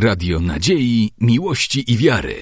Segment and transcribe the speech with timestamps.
[0.00, 2.34] Radio Nadziei, Miłości i Wiary.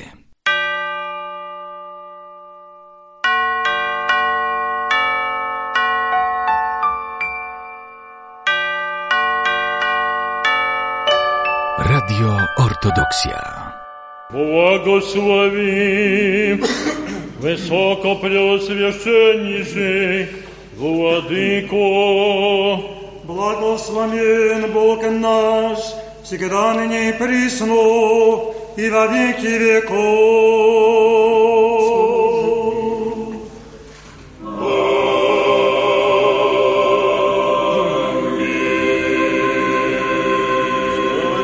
[11.78, 13.72] Radio Ortodoksja.
[14.30, 15.66] Błogosławi
[17.40, 20.26] wysoko preoswieszczeniszy
[20.76, 21.76] Władyko.
[23.24, 29.96] Błogosławien Bóg nasz, всегда ныне и присно, и во веки веков.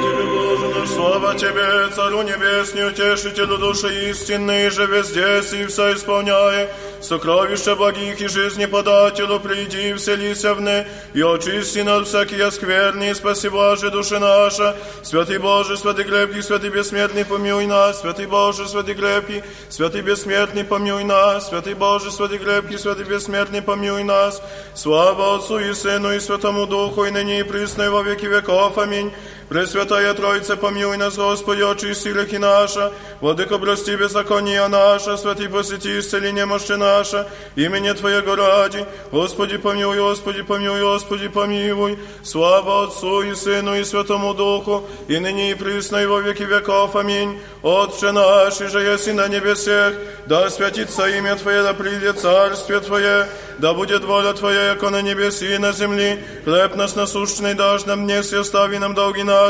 [0.02, 6.68] Тебе, Боже наш, слава тебе, Царю Небесный, Утешителю души истинной, же везде и все исполняя,
[7.02, 13.48] сокровища благих и жизни подателю, приди и вселися вне, и очисти над всякие скверни, спаси
[13.48, 19.42] Боже души наша, святый Боже, святый крепкий, святый бессмертный, помилуй нас, святый Боже, святый крепкий,
[19.68, 24.42] святый бессмертный, помилуй нас, святый Боже, святый крепкий, святый бессмертный, помилуй нас,
[24.74, 28.78] слава Отцу и Сыну и Святому Духу, и ныне и присно, и во веки веков,
[28.78, 29.12] аминь.
[29.52, 36.46] Пресвятая Троица, помилуй нас, Господи, очисти грехи наши, Владыко, прости беззакония наша, Святый, посети исцеление
[36.46, 43.74] мощи наша, имени Твоего ради, Господи, помилуй, Господи, помилуй, Господи, помилуй, слава Отцу и Сыну
[43.74, 47.38] и Святому Духу, и ныне и присно, и во веки веков, аминь.
[47.62, 49.94] Отче наш, и же еси на небесех,
[50.26, 53.28] да святится имя Твое, да придет царствие Твое,
[53.58, 56.18] да будет воля Твоя, яко на небеси и на земли.
[56.44, 59.41] Хлеб наш насущный дашь нам днес, и остави нам долги наши,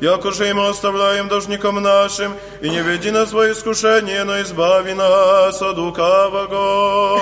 [0.00, 2.32] яко же и мы оставляем должникам нашим.
[2.62, 7.20] И не веди нас во искушение, но избави нас от лукавого.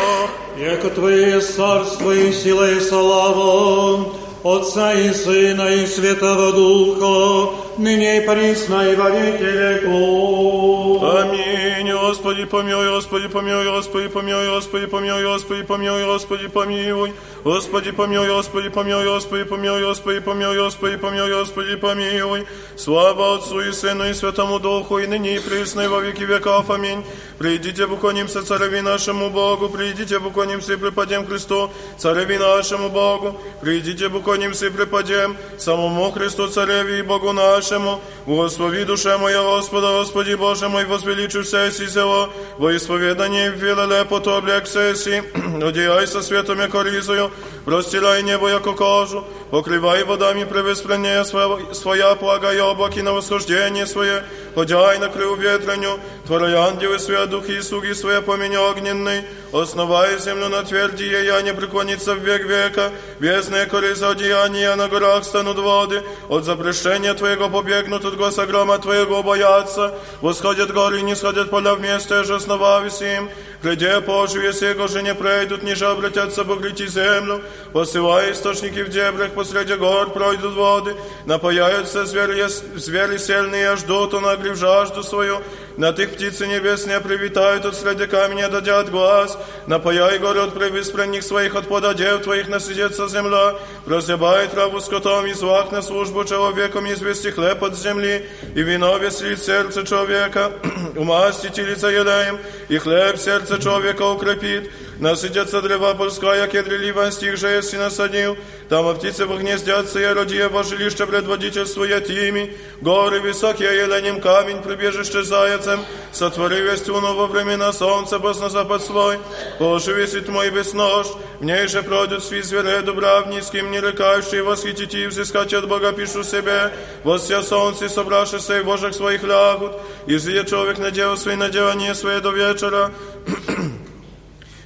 [0.56, 4.12] Яко Твое царство и сила и слава,
[4.44, 11.02] Отца и Сына и Святого Духа, ныне и присно и во веки веков.
[11.02, 11.64] Аминь.
[11.92, 17.12] Господи, помилуй, Господи, помилуй, Господи, помилуй, Господи, помилуй, Господи, помилуй, Господи, помилуй.
[17.44, 22.46] Господи, помилуй, Господи, помилуй, Господи, помилуй, Господи, помилуй, Господи, помилуй, Господи, помилуй.
[22.74, 26.70] Слава Отцу и Сыну и Святому Духу, и ныне и присно и во веки веков.
[26.70, 27.04] Аминь.
[27.38, 33.38] Придите, поклонимся Цареви нашему Богу, придите, поклонимся и преподем Христу, Цареви нашему Богу.
[33.60, 38.00] Придите, поклонимся и преподем самому Христу, Цареви и Богу нашему.
[38.26, 44.30] Благослови душа моя Господа, Господи Боже мой, возвеличу все си село, во исповедании ввела лепоту
[44.30, 45.22] облегся си,
[45.62, 47.30] одеяйся светом яко ризою,
[47.64, 54.24] простирай небо яко кожу, покрывай водами превоспрения своя, своя плагай облаки на восхождение свое,
[54.54, 59.24] ходяй на крылу ветреню, творой ангелы своя, духи и слуги своя помени огненный,
[59.60, 65.24] основая землю на тверди, я не преклонится в век века, бездны кориза одеяния на горах
[65.24, 71.50] станут воды, от запрещения Твоего побегнут, от гласа грома Твоего боятся, восходят горы, не сходят
[71.50, 73.30] поля вместе, же основавись им,
[73.64, 77.42] Гляде, поживе сего же не пройдут, ниже обратятся покрыть землю,
[77.72, 80.94] посылая источники в дебрях, посреди гор пройдут воды,
[81.24, 85.40] напаяются звери, звери сельные, ждут, он огрев жажду свою,
[85.76, 89.36] на tych птицы небесные привитают от среди камня дадят глаз,
[89.66, 93.54] напаяй горы от превиспренних своих от пододев твоих насидится земля,
[93.84, 99.42] прозябай траву скотом и злак на службу человеком извести хлеб от земли, и вино веселит
[99.42, 100.52] сердце человека,
[100.96, 107.76] умастите лица елеем, и хлеб сердце человека укрепит, насидятся древа польская, кедрелива стих же если
[107.76, 108.36] насадил,
[108.68, 115.22] там а птицы погнездятся, и родие во жилище предводительствует ими, горы высокие, еленем камень, прибежище
[115.22, 115.80] заяцем,
[116.12, 119.18] сотвори вестюну во времена солнца, бос на запад свой,
[119.58, 121.06] положи весит мой без нож,
[121.40, 125.92] в ней же пройдут свит зверей дубрав, низким не рекающий, восхитить и взыскать от Бога
[125.92, 126.72] пишу себе,
[127.02, 129.72] вося солнце, собравшися и вожах своих лягут,
[130.06, 132.92] и зле человек надел свои наделания свои до вечера,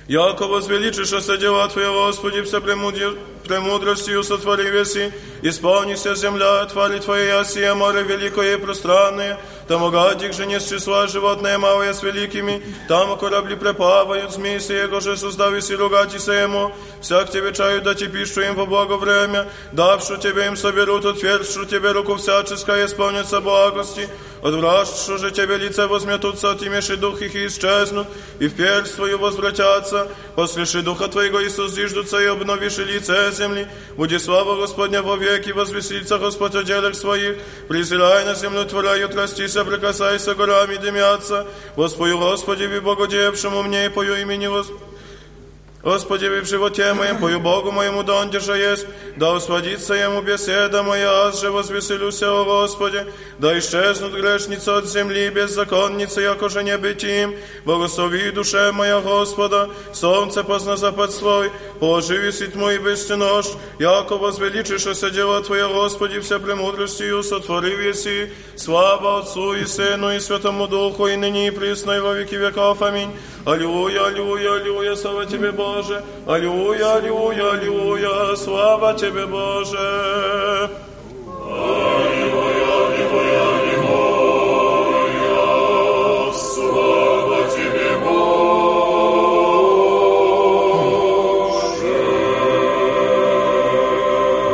[0.08, 5.12] Яко возвеличишься дела Твоя, Господи, все премудр- премудростью сотвори веси,
[5.42, 9.38] исполнися земля, твари Твоя, сия море великое и пространное,
[9.68, 15.00] там огадик же не с числа животные малые с великими, там корабли преплавают, змеи сего
[15.00, 19.46] же создави си ругатися ему, всяк тебе чаю да ти пишу им во благо время,
[19.72, 24.08] давшу тебе им соберут, отвершу тебе руку всяческая, исполнится благости,
[24.42, 28.06] Отвращу же тебе лице возметутся, отимеши дух их и исчезнут,
[28.38, 30.08] и в персть твою возвратятся.
[30.36, 33.66] Послеши духа твоего и созиждутся, и обновишь лице земли.
[33.96, 37.36] Буди слава Господня во веки, возвеселится Господь о делах своих.
[37.68, 41.46] Призирай на землю творяют, растися, прикасайся горами, дымятся.
[41.76, 44.87] Воспою Господи, ви Богодевшему мне, и пою имени Господь.
[45.82, 48.84] Господи, в животе моем, пою Богу моему, да Он держа есть,
[49.16, 53.06] да усводится Ему беседа моя, аз же возвеселюся, о Господи,
[53.38, 59.70] да исчезнут грешницы от земли, беззаконницы, яко же не быть им, благослови душе моя Господа,
[59.92, 63.46] солнце позна запад свой, положи висит мой бестенож,
[63.78, 70.66] яко возвеличишься дело Твое, Господи, вся премудростью сотвори веси, слава Отцу и Сыну и Святому
[70.66, 72.82] Духу, и ныне и присно, и во веки веков.
[72.82, 73.10] Аминь.
[73.44, 76.02] Аллилуйя, аллилуйя, аллилуйя, слава Тебе, Боже.
[76.26, 80.70] Аллилуйя, аллилуйя, аллилуйя, слава Тебе, Боже.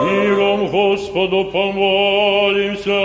[0.05, 3.01] Миром Господу помолимся.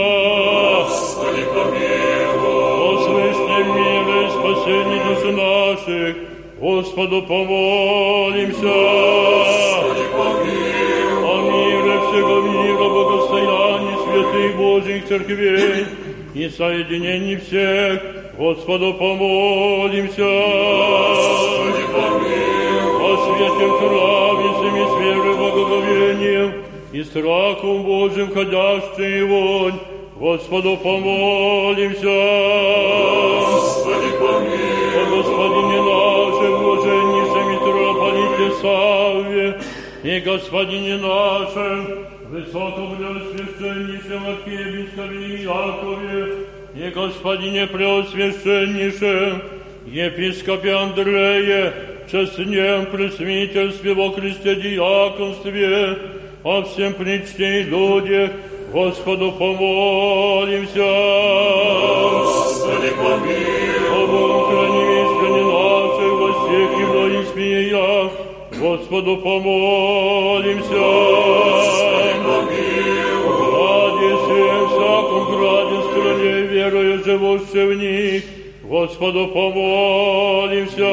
[0.89, 2.59] Господи, помилуй.
[2.79, 6.15] О священном мире и спасении душ наших,
[6.59, 8.61] Господу помолимся.
[8.61, 11.23] Господи, помилуй.
[11.23, 15.85] О мире всего мира, благостоянии святых Божьих церквей
[16.33, 18.01] и соединении всех,
[18.37, 20.31] Господу помолимся.
[21.15, 22.99] Господи, помилуй.
[23.05, 26.49] О святем храме, всеми с верой, благоговением
[26.91, 29.79] и страхом Божьим ходящий вонь,
[30.19, 32.19] Господу помолимся.
[33.49, 34.78] Господи, помилуй.
[38.39, 39.59] Митрополите Савве,
[40.03, 46.33] и Господине нашем, высокопреосвященнейшем архиепископе Якове,
[46.75, 49.41] и Господине преосвященнейшем,
[49.85, 51.73] епископе Андрее,
[52.09, 55.97] честнем пресвительстве во Христе диаконстве,
[56.43, 58.31] о всем причте и людях,
[58.71, 60.79] Господу помолимся.
[62.23, 63.68] Господи, помилуй.
[68.59, 70.69] Господу помолимся.
[70.69, 72.99] Господи, помилуй.
[73.55, 78.23] Ради всем всяком граде стране верою живущей в них,
[78.63, 80.91] Господу помолимся.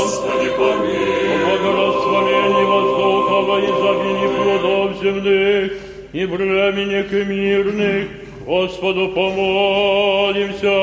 [0.00, 1.26] Господи, помилуй.
[1.28, 5.72] О благорасславении воздуха во изобилии плодов земных
[6.14, 8.04] и временек мирных,
[8.46, 10.76] Господу помолимся.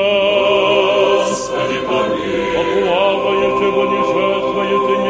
[1.18, 2.54] Господи, помилуй.
[2.60, 5.03] Оплавающего не шествуете, не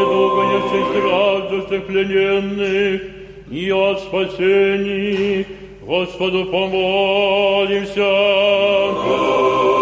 [0.55, 3.03] дугающих страждущих плененных,
[3.51, 5.47] и о спасении,
[5.83, 8.11] Господу помолимся.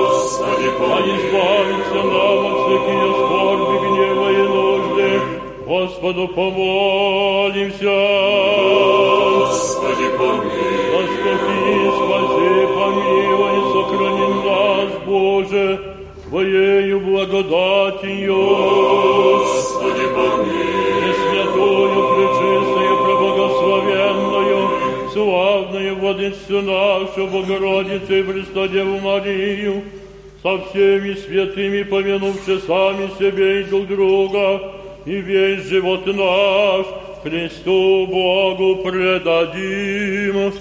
[0.03, 1.17] Господи, помилуй.
[1.17, 5.11] избавиться нам от всякие скорби, гнева и нужды,
[5.67, 7.99] Господу помолимся.
[9.39, 10.83] Господи, помилуй.
[10.93, 11.35] Господи,
[11.97, 15.63] спаси, помилуй, сохрани нас, Боже,
[16.33, 18.35] Твоею благодатью.
[19.37, 21.03] Господи, помилуй.
[21.03, 24.61] И святую, пречистую, преблагословенную,
[25.13, 29.83] славную Владычцу нашу, Богородицу и Престодеву Марию,
[30.43, 34.73] со всеми святыми, помянувши сами себе и друг друга,
[35.05, 36.87] и весь живот наш
[37.25, 40.55] Христу Богу предадим.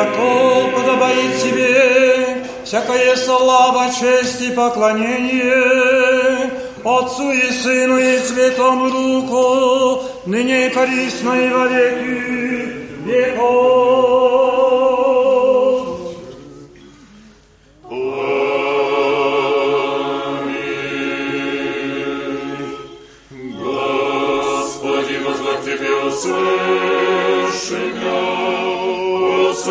[0.00, 6.50] Яко подобает тебе всякая слава, честь и поклонение
[6.82, 14.29] Отцу и Сыну и Святому Духу, ныне и присно и во веки веков.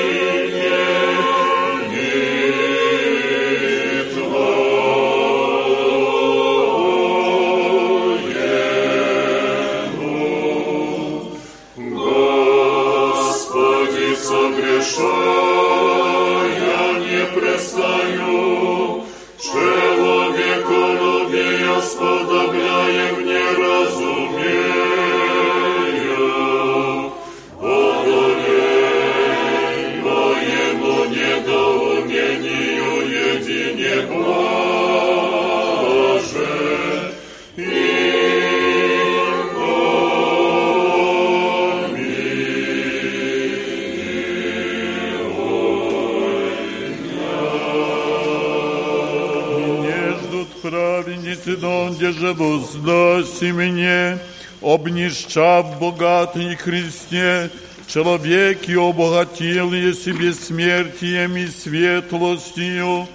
[51.62, 54.20] праведницы, донде же воздаси мне,
[54.62, 57.50] обнищав богатый Христе,
[57.88, 63.08] человек и обогатил себе смертием и светлостью,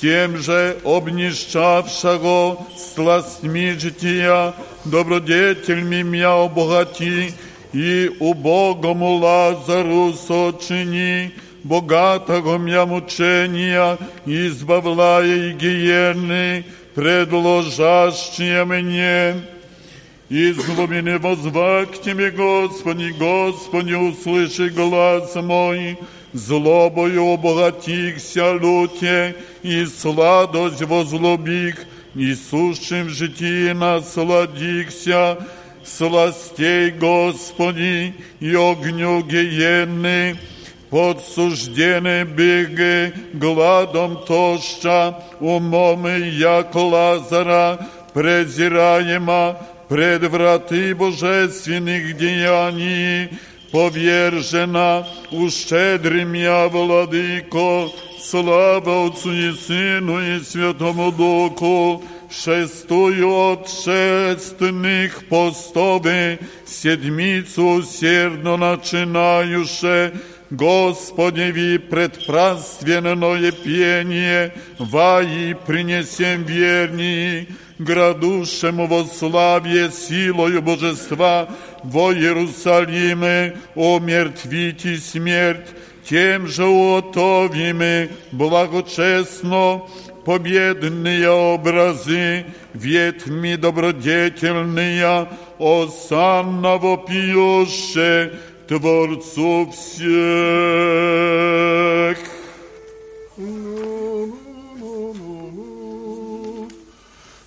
[0.00, 4.54] тем же обнищавшего сластьми жития,
[4.84, 7.34] добродетельми меня обогати,
[7.72, 16.64] и убогому Лазару сочини, богатого мя мучения, избавляя и гиены,
[17.00, 19.34] предложащие мне.
[20.28, 25.98] Из глубины возва к Тебе, Господи, Господи, услыши глаз мой,
[26.34, 31.76] злобою обогатихся люте, и сладость возлюбих,
[32.14, 35.38] и сущим житии насладихся,
[35.82, 40.36] сластей, Господи, и огню гиенны,
[40.90, 49.56] подсуждены беги, гладом тоща, умом як Лазара, презираема,
[49.88, 53.30] пред враты божественных деяний,
[53.72, 57.88] повержена, ущедрим я, владыко,
[58.20, 70.12] слава Отцу и Сыну и Святому Духу, шестую от шестных постовы, седмицу усердно начинаюше,
[70.51, 77.47] Господеви предпраственное пение, ваи принесем верни,
[77.79, 81.49] градушему во славе силою божества
[81.83, 85.67] во Иерусалиме, омертвите смерть,
[86.07, 89.81] тем же утовиме благочестно
[90.25, 95.27] победные образы, ветвми добродетельные,
[95.59, 98.33] осанна вопиюще,
[98.70, 100.10] Творцу всех.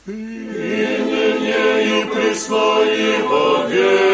[0.06, 4.13] и пресно и во веки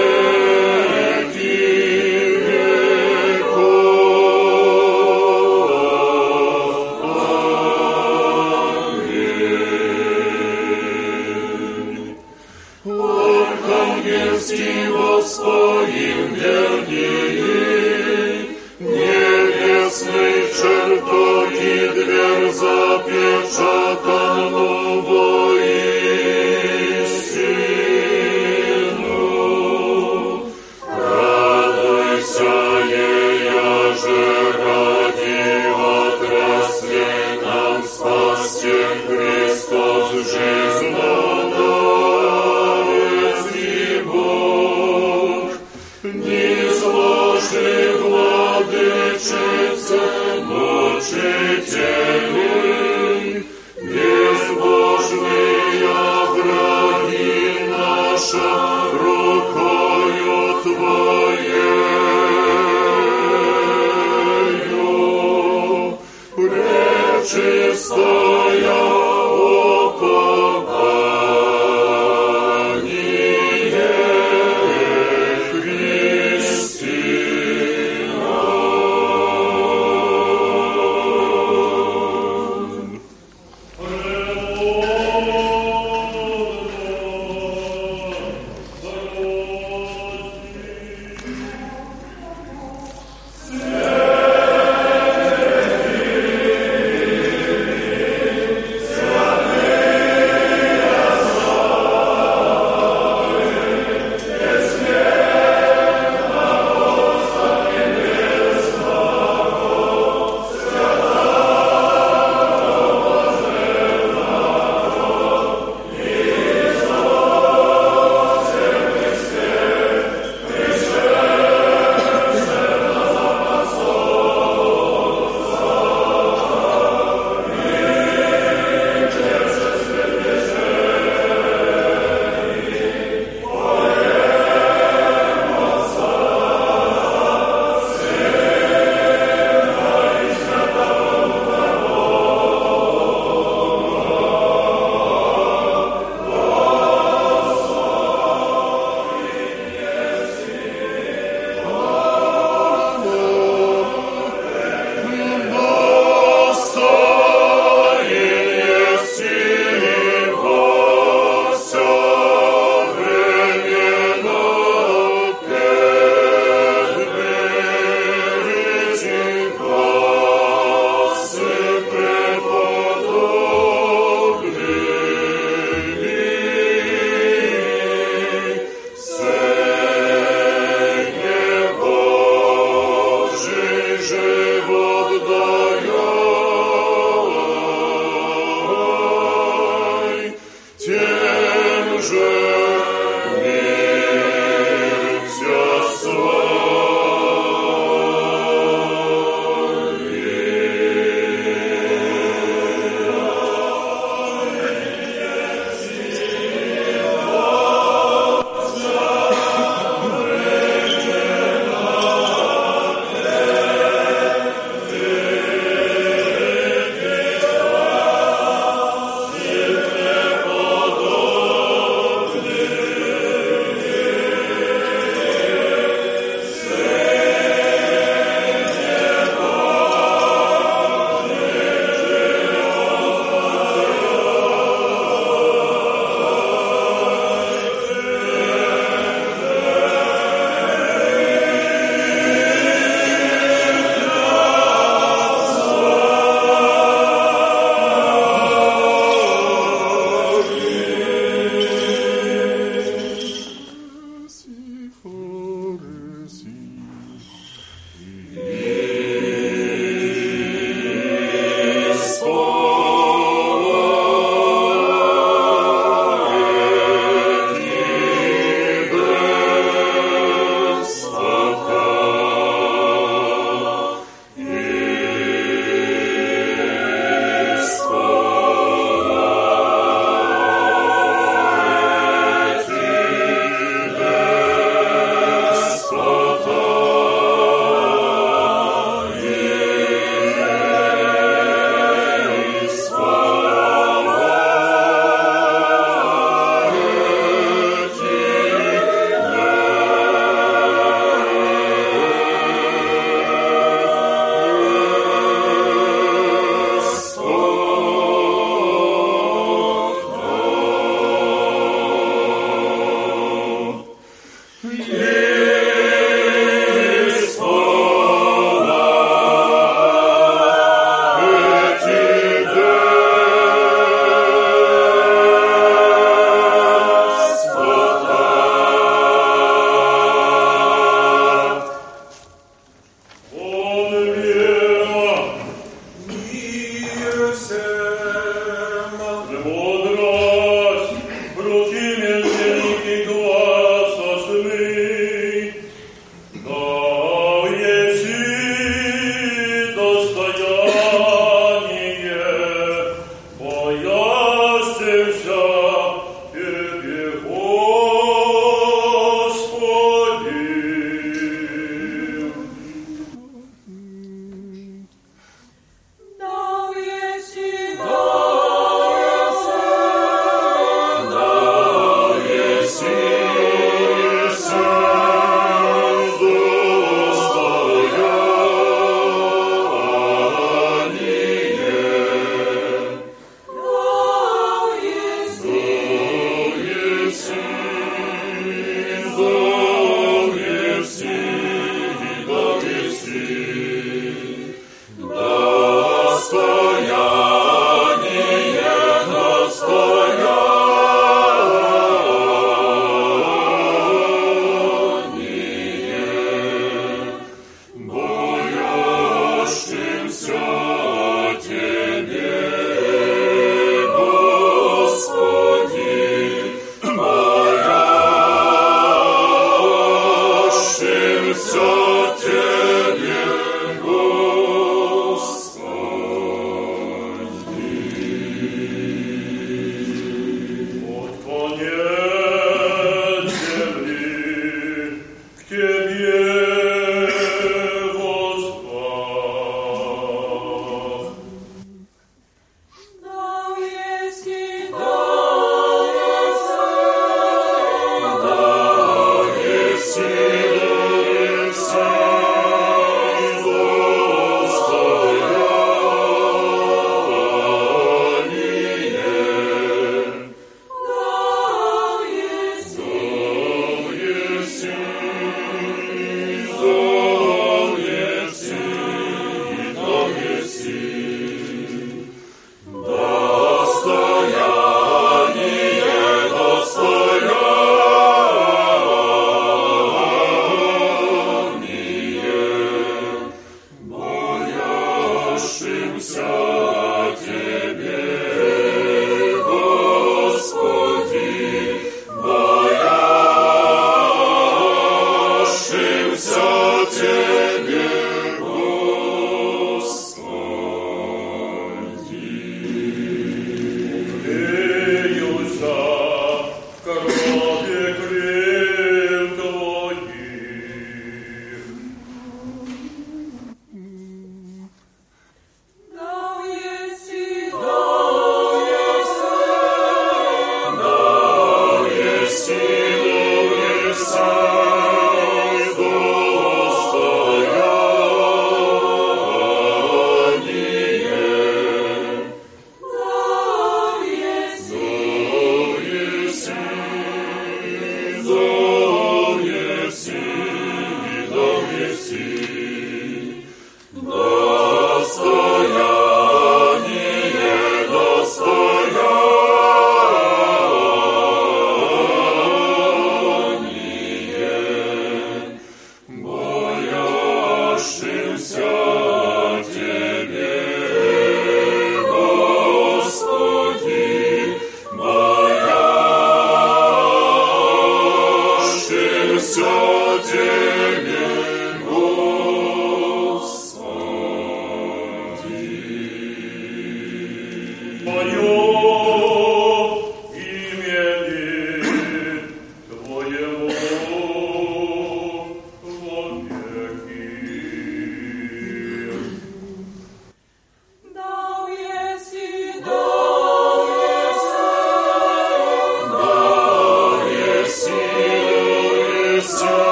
[20.60, 24.10] чертоги дверь запечатан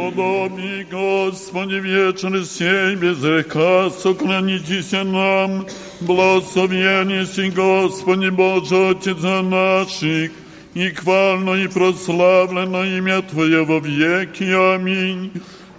[0.00, 5.66] подобий, Господи, вечер сей без греха сохранитеся нам,
[6.00, 10.30] благословение си, Господи, Боже, Отец наших,
[10.74, 14.44] и хвально и прославлено имя Твое во веки.
[14.74, 15.32] Аминь.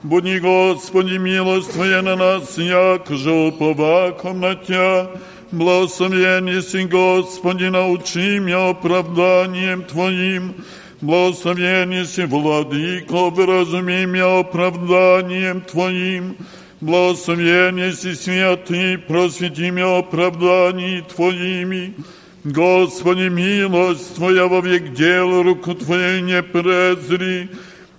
[0.03, 5.09] Буди, Господи, милость Твоя на нас, як же уповаком на Тя.
[5.51, 10.53] Благословение си, Господи, научи меня оправданием Твоим.
[11.01, 16.37] Благословение си, Владыко, выразуми меня оправданием Твоим.
[16.79, 21.95] Благословение си, святый, просвети меня оправданием Твоими.
[22.43, 27.49] Господи, милость Твоя во век дел, руку Твою не презри.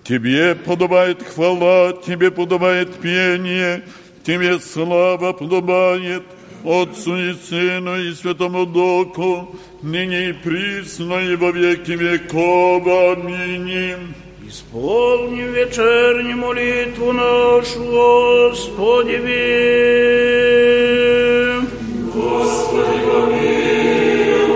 [0.04, 3.82] Тебе подобает хвала, Тебе подобает пение,
[4.22, 6.22] Тебе слава подобает
[6.64, 9.48] Отцу и Сыну и Святому Духу,
[9.82, 12.86] ныне и присно и во веки веков.
[12.86, 14.14] Аминь.
[14.46, 20.42] Исполним вечернюю молитву нашу, Господи, вим.
[22.14, 24.52] Господи, помилуй.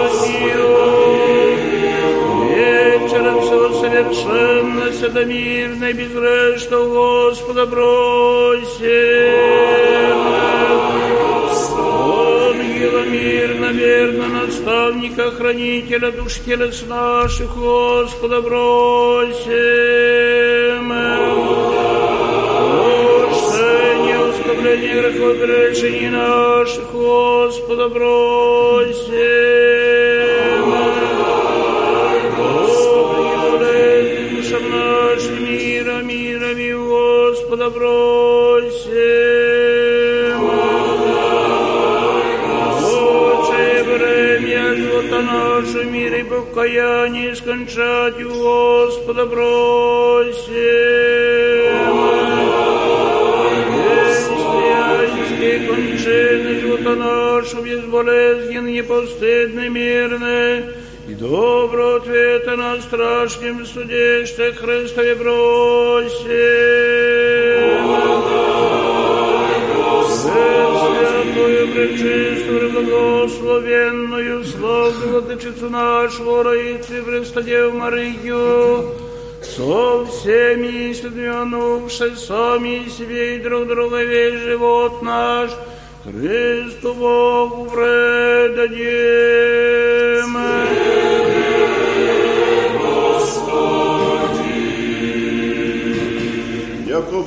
[0.40, 1.29] Вечером
[3.90, 8.86] всего совершенно, святомирно и безгрешно у Господа бросим.
[12.52, 19.50] Ангела мирно, верно, наставника, хранителя душ телес наших, Господа бросим.
[24.30, 29.10] Оставление грехов, грешений наших, Господа бросим.
[37.50, 38.90] Господа бросим.
[42.78, 49.26] Отче, время живота нашего мира и покаяние скончать у Господа.
[55.10, 60.66] Христианские кончины живота нашего безболезнен, непостыдный, мирный,
[61.10, 66.30] и добро ответа на страшном суде, что Христове бросим.
[70.20, 78.84] Святую, пречистую, благословенную, славную Владычицу нашу, Раицу и Престодеву Марию,
[79.42, 85.50] со всеми соединувшись сами себе и друг друга весь живот наш,
[86.04, 89.49] Христу Богу предадим.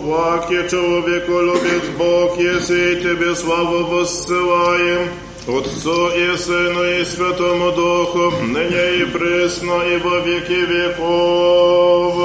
[0.03, 5.07] Яко благ человеколюбец Бог, если Тебе славу воссылаем,
[5.47, 12.15] Отцу и Сыну и Святому Духу, ныне и пресно и во веки веков.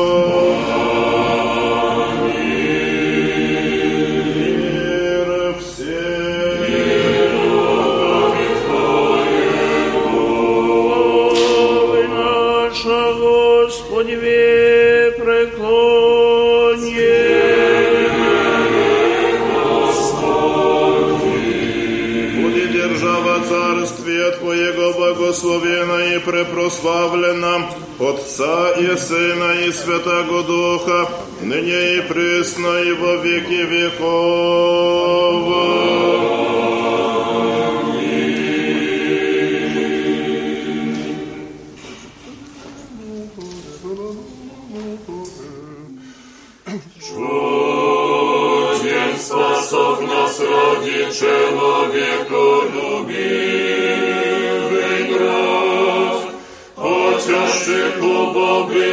[0.78, 0.87] Мир
[25.28, 27.66] благословена и препрославлена,
[28.00, 31.08] Отца и Сына и Святого Духа,
[31.42, 34.88] ныне и пресно и во веки веков.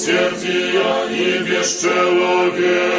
[0.00, 2.90] милосердия и бесчеловечия.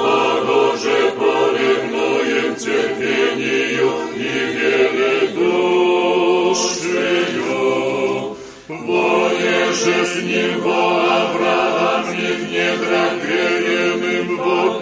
[0.00, 4.18] благоже поревнуем терпению и
[4.56, 5.56] великодушию,
[8.68, 10.80] Воеже с ним во
[11.22, 14.74] Авраам и в недрах гребенным Бог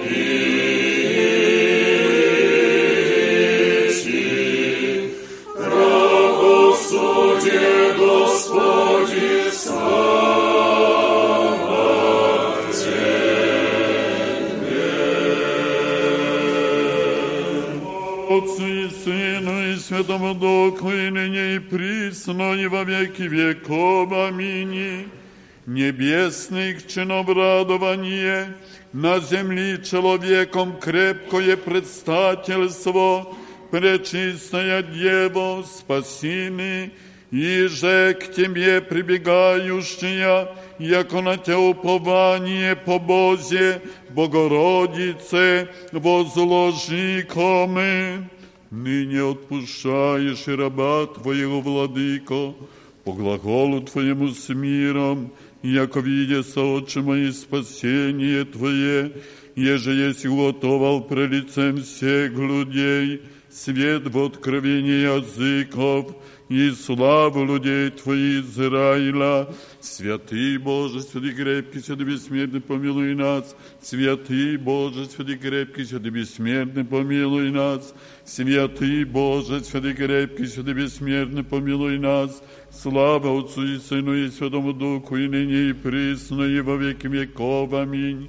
[20.16, 24.12] Сыну и Святому Духу, и ныне и присно, и во веки веков.
[24.14, 25.10] Аминь.
[25.66, 28.56] Небесных чинов радование,
[28.94, 33.28] на земли человеком крепкое предстательство,
[33.70, 36.92] Пречистая Дева, спасины,
[37.32, 40.48] и же к Тебе прибегающая,
[40.80, 48.30] яко на Те упование по Бозе, Богородице, возложи коме.
[48.71, 52.55] Ныне отпущаешь и раба Твоего, Владыко,
[53.05, 59.13] по глаголу Твоему с миром, яко видя очи мои спасение Твое,
[59.55, 66.17] еже есть уготовал при лицем всех людей, свет в откровении языков
[66.49, 69.49] и славу людей Твоих Израиля.
[69.81, 73.57] Святый Боже, святый крепкий, святый бессмертный, помилуй нас.
[73.83, 77.95] Святый Боже, святый крепкий, святый бессмертный, помилуй нас.
[78.25, 82.43] Святый Боже, святый крепкий, святый бессмертный, помилуй нас.
[82.71, 87.73] Слава Отцу и Сыну и Святому Духу, и ныне и присно, и во веки веков.
[87.73, 88.29] Аминь.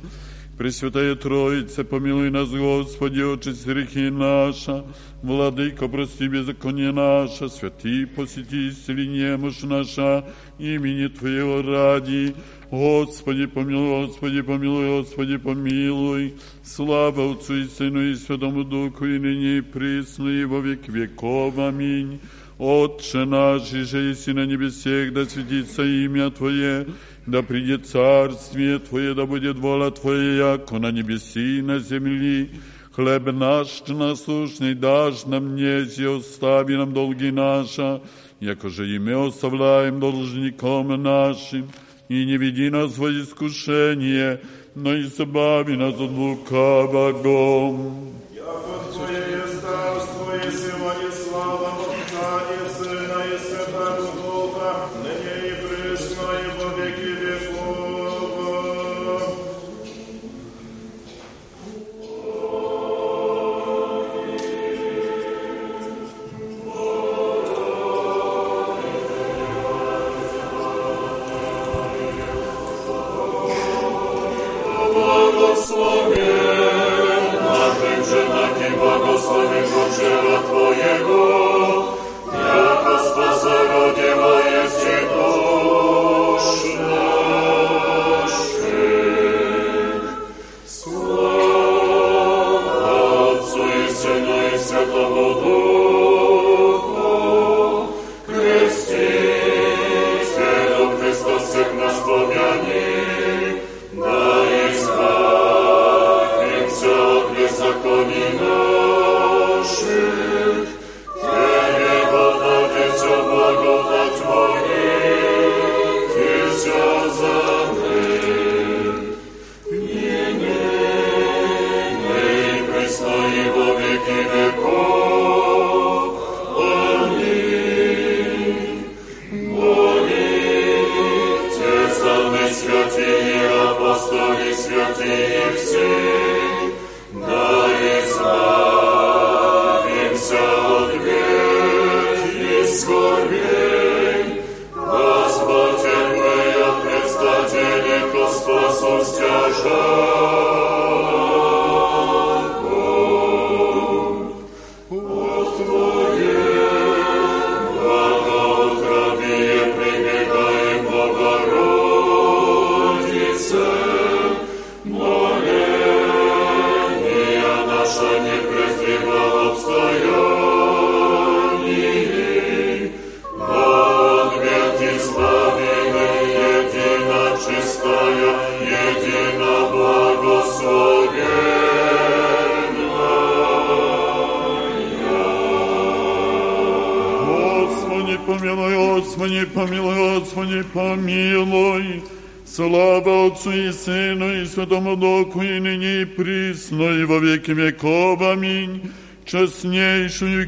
[0.57, 4.83] Пресвятая Троица, помилуй нас, Господи, очисти грехи наша,
[5.21, 10.25] Владыко, прости беззаконие наше, святи, посети, исцели немощь наша,
[10.57, 12.33] имени Твоего ради.
[12.71, 16.33] Господи, помилуй, Господи, помилуй, Господи, помилуй.
[16.63, 21.59] Слава Отцу и Сыну и Святому Духу, и ныне и присно, и во век веков.
[21.59, 22.19] Аминь.
[22.57, 26.87] Отче наш, и же еси на небесех, да светится имя Твое,
[27.27, 32.49] да придет царствие Твое, да будет воля Твоя, яко на небеси и на земли.
[32.93, 38.01] Хлеб наш насущный дашь нам днесь, и остави нам долги наши,
[38.39, 41.69] яко же и мы оставляем должником нашим,
[42.09, 44.41] и не веди нас во искушение,
[44.73, 47.91] но избави нас от лукавого.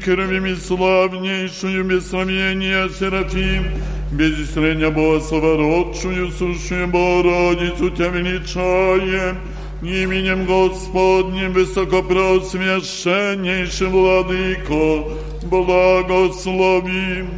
[0.00, 3.66] керовим и славнейшую, без сравнения, Серафим,
[4.12, 9.36] без исцеления Бога словородшую, сущую Богородицу Тебя величаем,
[9.82, 15.04] именем Господним высокопросвященнейшим Владыко,
[15.44, 17.28] благословим.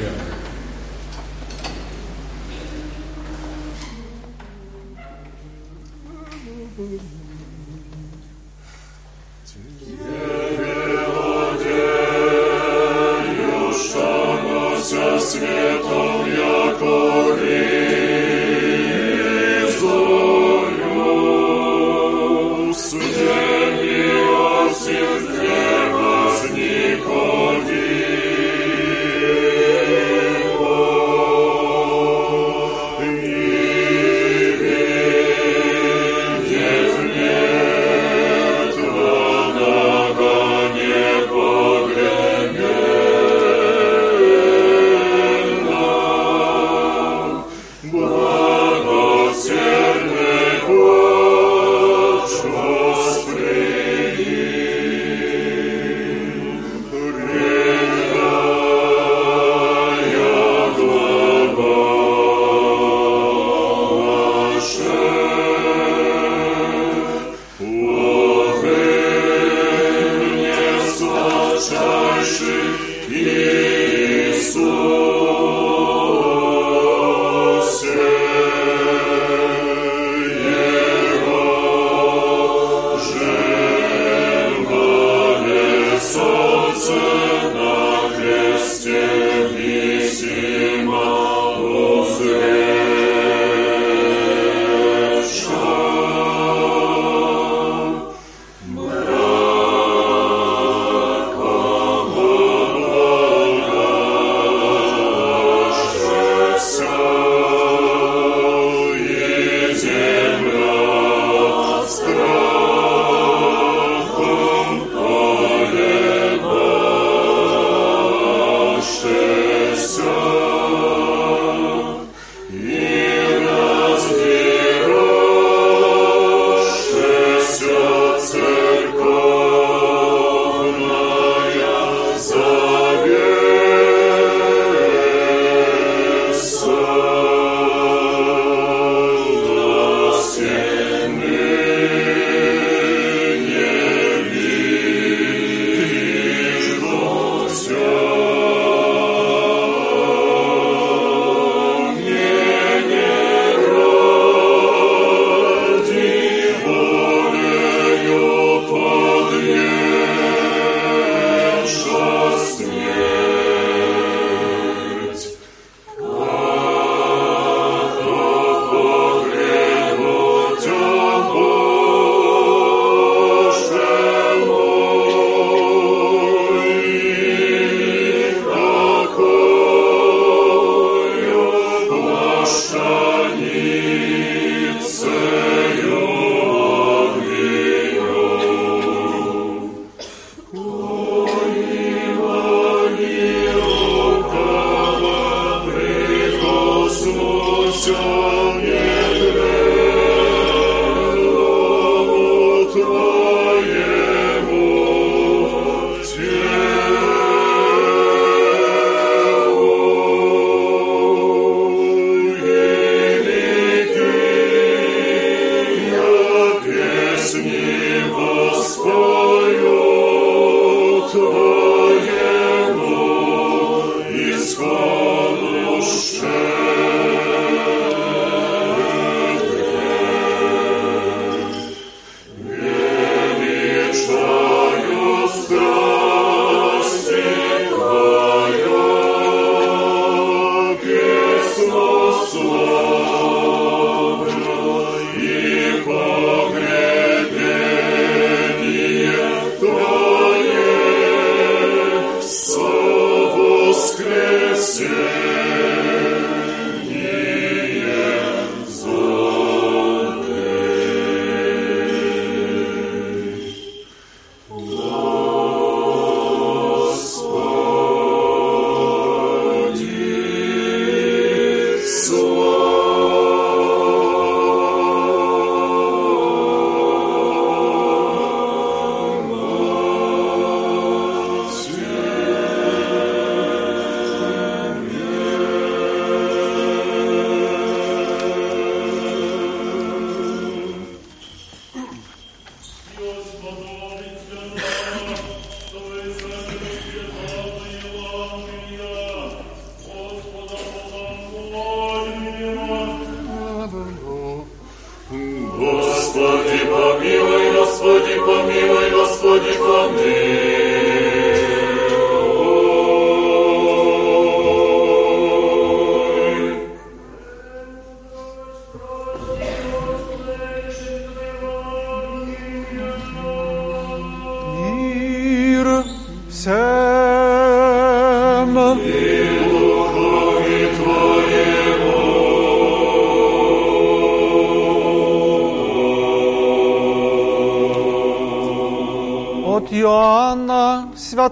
[309.36, 310.45] Помилуй, Господи, помилуй.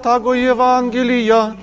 [0.05, 1.57] Иоанна Святаго Евангелия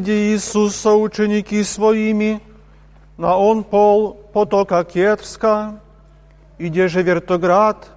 [0.00, 2.40] изыди Иисус со ученики своими,
[3.16, 5.80] на он пол потока Кетрска,
[6.58, 7.88] иде же вертоград,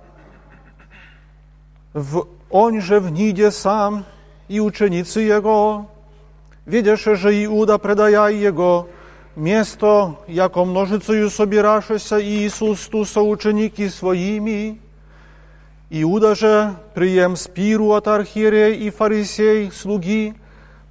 [1.94, 4.06] в он же в ниде сам
[4.48, 5.88] и ученицы его,
[6.66, 8.88] видяше же Иуда предая его,
[9.36, 14.80] место, яко множицею собирашеся Иисус ту со ученики своими,
[15.90, 20.34] Иуда же, прием спиру от архиерей и фарисей, слуги,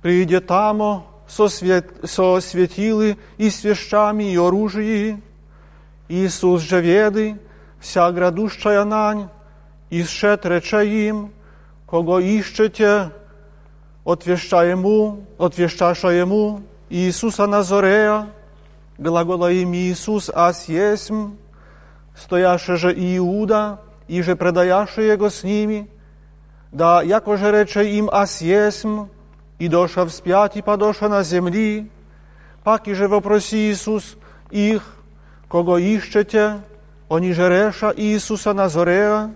[0.02, 5.22] прииде тамо со, свет, со светилы и свещами и оружии.
[6.08, 7.36] Иисус же веди,
[7.80, 9.28] вся градущая нань,
[9.88, 11.32] и сшед рече им,
[11.88, 13.10] кого ищете,
[14.04, 18.28] отвеща ему, отвещаша ему, Иисуса Назорея,
[18.98, 21.36] глагола им Иисус, аз есмь,
[22.14, 25.88] стояше же Иуда, и же предаяше его с ними,
[26.72, 29.06] да яко же рече им аз есмь,
[29.58, 31.90] и доша вспять и подоша на земли,
[32.64, 34.16] пак и же вопроси Иисус
[34.50, 34.82] их,
[35.48, 36.60] кого ищете,
[37.08, 39.34] они же реша Иисуса Назорея,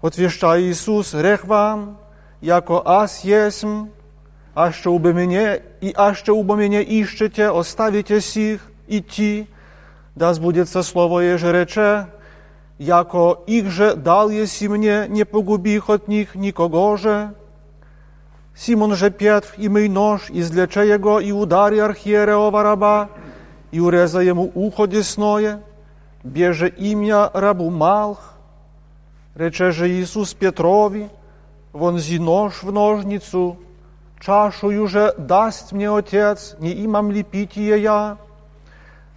[0.00, 1.98] отвеща Иисус, рех вам,
[2.40, 3.88] яко аз есмь,
[4.54, 9.46] а що убо мене, и а що убо мене ищете, оставите сих идти,
[10.14, 12.06] да сбудется слово еже рече,
[12.78, 17.30] яко их же дал еси мне, не погубих от них никого же.
[18.56, 23.08] Симон же Петр, имей нож, излече его и удари архиереова раба,
[23.72, 25.60] и уреза ему ухо десное,
[26.22, 28.34] беже имя рабу Малх.
[29.34, 31.08] Рече же Иисус Петрови,
[31.72, 33.56] вонзи нож в ножницу,
[34.20, 38.16] чашую же даст мне Отец, не имам ли питие я?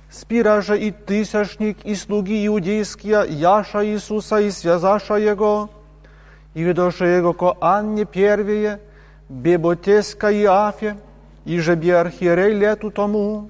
[0.10, 5.70] Спира же и тысячник, и слуги иудейские, яша Иисуса и связаша Его,
[6.56, 8.80] и ведоша Его ко Анне первее,
[9.30, 10.46] беботеска и
[11.46, 13.50] и же архиерей лету тому,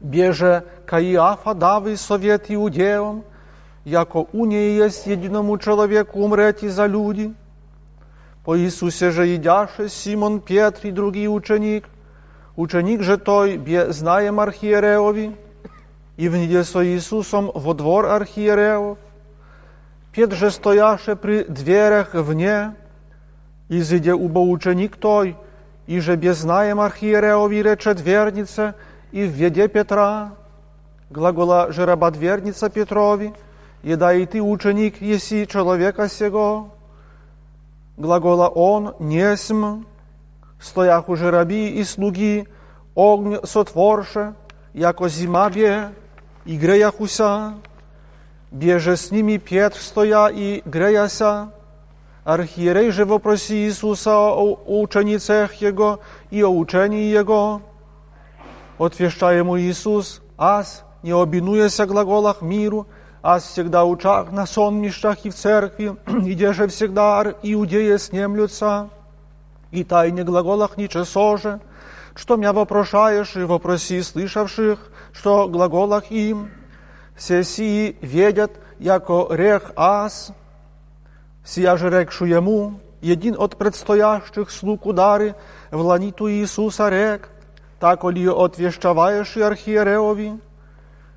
[0.00, 3.24] беже Каиафа дави совет иудеям,
[3.84, 7.34] яко у ней есть единому человеку умрети за люди.
[8.44, 11.84] По Иисусе же идяше Симон Петр и другий ученик,
[12.56, 15.34] ученик же той бе знаем архиереови,
[16.16, 18.98] и вниде со Иисусом во двор архиереев.
[20.12, 22.74] Петр же стояше при дверях вне,
[23.68, 25.36] изыде убо ученик той,
[25.86, 28.74] и же без знаем архиереови рече двернице,
[29.12, 30.32] и введе Петра,
[31.10, 33.32] глагола же раба дверница Петрови,
[33.82, 36.70] и да и ты, ученик, еси человека сего.
[37.96, 39.84] Глагола он, несм,
[40.64, 42.46] стоях уже раби и слуги,
[42.96, 44.34] огонь сотворше,
[44.72, 45.90] яко зима бе,
[46.44, 47.54] и греяхуся,
[48.50, 51.50] беже с ними Петр стоя и греяся,
[52.24, 56.00] Архиерей же вопроси Иисуса о ученицах Его
[56.30, 57.60] и о учении Его.
[58.78, 62.86] Отвеща ему Иисус, аз, не обинуяся глаголах миру,
[63.22, 68.88] аз всегда учах на сонмищах и в церкви, где же всегда иудеи снемлются,
[69.70, 71.60] и тайне глаголах ничего же,
[72.14, 74.78] что меня вопрошаешь, и вопроси слышавших,
[75.12, 76.50] что глаголах им,
[77.16, 80.32] все сии ведят, яко рех аз,
[81.44, 85.34] сия же рекшу ему, един от предстоящих слуг удары,
[85.70, 87.28] в ланиту Иисуса рек,
[87.78, 90.40] так ли отвещаваешь и архиереови,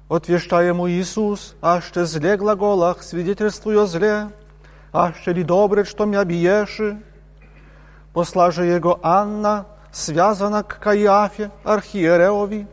[0.10, 4.28] отвеща ему Иисус, а ще зле глаголах, свидетельствую зле,
[4.92, 6.98] а ще ли добре, что меня биеши,
[8.14, 12.68] посла же его Анна, связана к Каиафе, архиереови,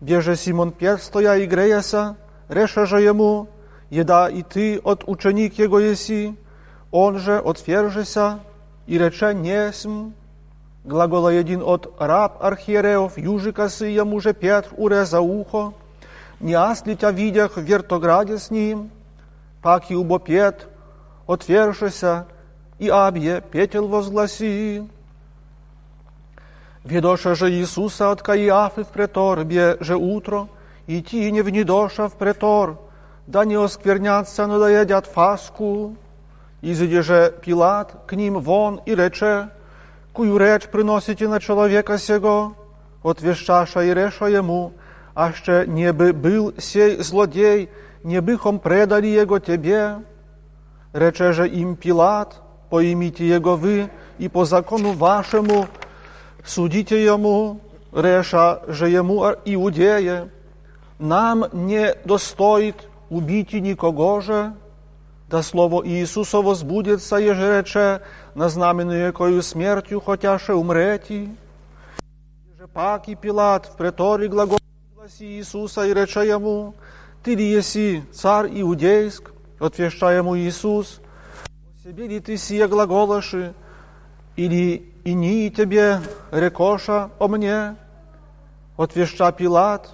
[0.00, 2.16] где же Симон Петр стоя и греяся,
[2.48, 3.48] реша же ему,
[3.88, 6.36] еда и ты от ученик его еси,
[6.92, 8.38] он же отвержеся
[8.86, 10.12] и рече несм,
[10.84, 15.72] глагола един от раб архиереов, южика си ему же Петр уреза ухо,
[16.40, 18.90] не аз ли тя видях в вертограде с ним,
[19.62, 20.66] пак и убо Петр,
[21.26, 22.26] отвержеся,
[22.78, 24.82] и абье петел возгласи.
[26.84, 30.48] Ведоша же Иисуса от Каиафы в претор, бе же утро,
[30.88, 32.76] и ти не внедоша в претор,
[33.26, 35.94] да не осквернятся, но едят фаску.
[36.62, 39.48] Изыди же Пилат к ним вон и рече,
[40.12, 42.54] кую реч приносите на человека сего,
[43.02, 44.72] отвещаша и реша ему,
[45.14, 47.68] а ще не бы был сей злодей,
[48.04, 49.96] не быхом предали его тебе.
[50.92, 52.40] Рече же им Пилат,
[52.70, 55.66] поимите его вы, и по закону вашему
[56.44, 57.60] судите ему,
[57.92, 60.28] реша же ему иудея,
[61.00, 62.76] нам не достоит
[63.10, 64.54] убить никого же,
[65.32, 68.00] да слово Иисусово збудеться, еже рече,
[68.34, 71.28] на знамену якою смертю хотяше умрети.
[72.58, 74.58] Же пак и Пилат в преторі глагол
[74.94, 76.74] гласи Иисуса и рече ему,
[77.24, 83.54] ты ли еси царь иудейск, отвеща ему Иисус, о себе ли ты сие глаголоши,
[84.36, 87.76] или ини тебе рекоша о мне,
[88.76, 89.88] отвеща Пилат,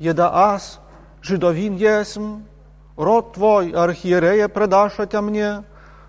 [0.00, 0.80] еда аз,
[1.22, 2.42] жидовин есм,
[2.96, 5.64] род твой, архиерея, предаша тя мне,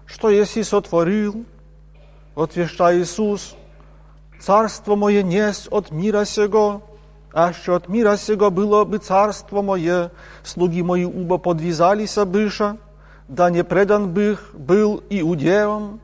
[0.05, 1.45] что еси сотворил,
[2.35, 3.55] отвеща Иисус,
[4.39, 6.81] царство мое несть от мира сего,
[7.33, 10.11] а що от мира сего было бы царство мое,
[10.43, 12.77] слуги мои уба подвязалися быша,
[13.27, 15.99] да не предан бых был иудеям,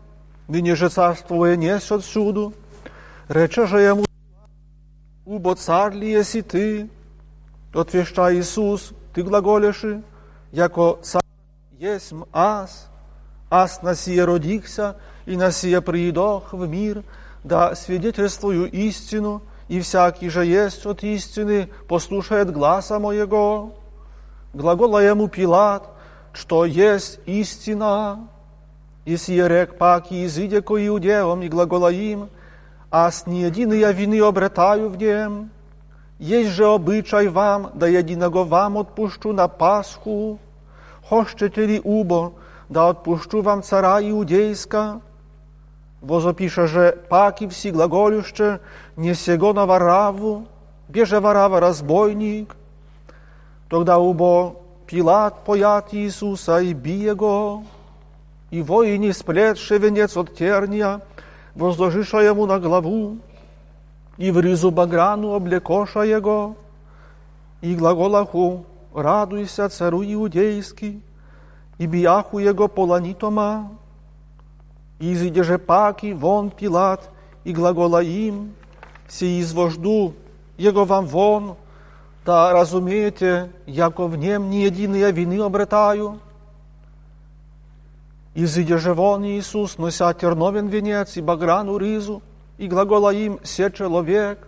[0.48, 2.54] ныне же царство мое несть отсюду,
[3.30, 4.06] рече же ему,
[5.26, 6.90] убо царь ли еси ты,
[7.74, 10.02] отвеща Иисус, ты глаголеши,
[10.52, 11.22] яко царь
[11.80, 12.90] есмь аз,
[13.50, 14.96] аз на сие родихся
[15.26, 17.04] и на сие приидох в мир,
[17.44, 23.74] да свидетельствую истину, и всякий же есть от истины, послушает гласа моего.
[24.54, 25.88] Глагола ему Пилат,
[26.34, 28.28] что есть истина.
[29.06, 32.30] И сие рек пак и изыде ко иудеям, и глагола им,
[32.92, 35.50] аз не единые вины обретаю в нем.
[36.22, 40.38] Есть же обычай вам, да единого вам отпущу на Пасху.
[41.02, 42.34] Хочете ли убо,
[42.70, 45.02] да отпущу вам цара иудейска?
[46.02, 48.60] Возопише же паки всі глаголюще,
[48.98, 50.46] не сего на вараву,
[50.90, 52.56] беже варава разбойник.
[53.68, 54.56] Тогда убо
[54.86, 57.64] Пилат поят Иисуса и бие го,
[58.52, 61.02] и воини сплетши венец от терния,
[61.56, 63.18] возложиша ему на главу,
[64.22, 66.56] и в ризу баграну облекоша его,
[67.62, 71.02] и глаголаху радуйся цару иудейский,
[71.80, 73.72] и бияху его поланитома,
[75.00, 77.10] изыде же паки вон Пилат,
[77.44, 78.54] и глагола им,
[79.10, 80.14] си извожду
[80.56, 81.56] его вам вон,
[82.24, 86.20] да разумеете, яко в нем ни единые вины обретаю.
[88.36, 92.22] Изыде же вон Иисус, нося терновен венец и баграну ризу,
[92.58, 94.48] и глагола им се человек,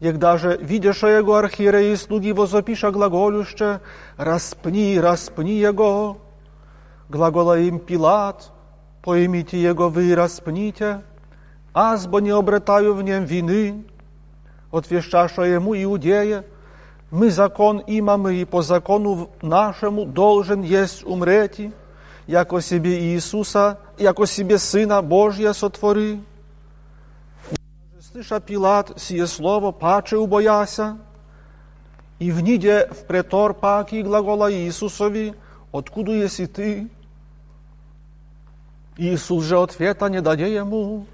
[0.00, 3.80] Егда же, видяша его архиереи слуги, возопиша глаголюще,
[4.18, 6.18] распни, распни его.
[7.08, 8.50] Глагола им Пилат,
[9.02, 11.00] поймите его вы, распните,
[11.72, 13.84] аз бо не обретаю в нем вины.
[14.72, 16.44] Отвещаша ему иудея,
[17.10, 21.72] мы закон имаме, и по закону нашему должен есть умрети,
[22.26, 26.20] яко себе Иисуса, яко себе Сына Божия сотвори.
[28.14, 30.98] Слыша Пилат сие слово, паче убояся,
[32.20, 35.34] и вниде в претор паки глагола Иисусови,
[35.72, 36.88] откуда еси ты?
[38.96, 41.06] Иисус же ответа не даде ему.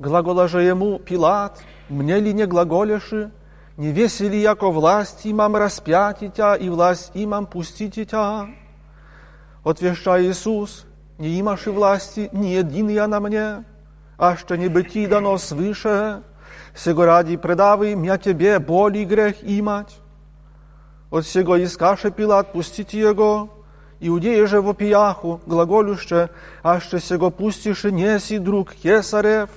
[0.00, 3.30] Глагола же ему Пилат, мне ли не глаголеши,
[3.76, 8.48] не весели, яко власть имам распятить тя, и власть имам пустить тя.
[9.62, 10.86] Отвеща Иисус,
[11.18, 13.64] не имаши власти, ни един я на мне,
[14.20, 16.22] а что не быти дано свыше,
[16.76, 19.96] сего ради предавы мя тебе боли грех имать.
[21.10, 23.48] От сего искаше Пилат пустить его,
[23.98, 26.28] Иудеи же в опияху, глаголюще,
[26.62, 29.48] аще сего пустише неси друг кесарев,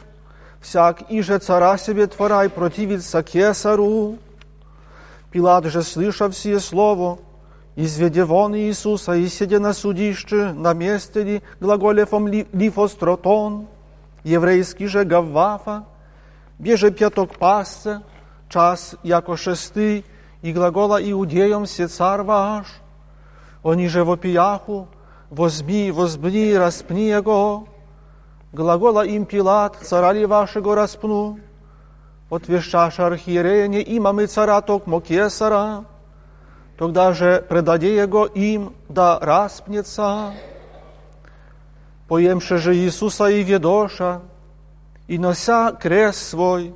[0.62, 4.18] всяк иже цара себе творай противится кесару.
[5.30, 7.20] Пилат же, слышав сие слово,
[7.76, 13.68] изведе вон Иисуса и сидя на судище, на месте ли глаголевом ли, лифостротон,
[14.24, 15.86] еврейский же Гаввафа,
[16.60, 18.02] беже пяток пасце,
[18.50, 20.04] час яко шесты,
[20.42, 22.68] и глагола иудеям се цар ваш,
[23.64, 24.88] они же в опияху,
[25.30, 27.68] возьми, возьми, распни его.
[28.52, 31.40] Глагола им Пилат, цара ли вашего распну?
[32.30, 35.86] Отвещаш архиерея, не имаме цара, токмо кесара.
[36.78, 40.34] Тогда же предаде его им, да распнется.
[42.14, 44.22] Поемше же Иисуса и ведоша,
[45.08, 46.76] и нося крест свой,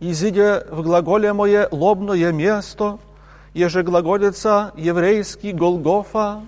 [0.00, 2.98] изидя в глаголе мое лобное место–
[3.54, 6.42] еже глаголица еврейский Голгофа,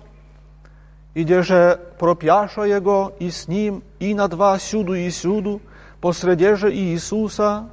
[1.15, 5.63] иде же пропяша его и с ним, и на два сюду и сюду,
[6.01, 7.69] посреде же Иисуса,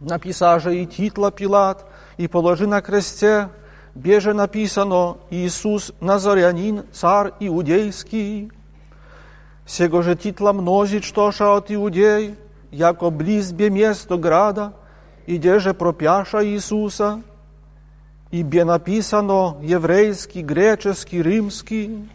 [0.00, 1.84] написа же и титла Пилат,
[2.16, 3.50] и положи на кресте,
[3.94, 8.50] беже написано Иисус Назарянин, царь иудейский.
[9.66, 12.34] Сего же титла мнозит, что ша от иудей,
[12.70, 14.72] яко близбе место града,
[15.26, 17.22] иде же пропяша Иисуса,
[18.30, 22.08] ибо написано еврейский, греческий, римский.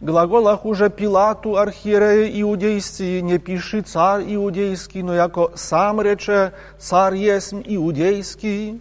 [0.00, 7.62] Глаголах уже Пилату, архиерея иудейский, не пиши царь иудейский, но яко сам рече царь есмь
[7.64, 8.80] иудейский.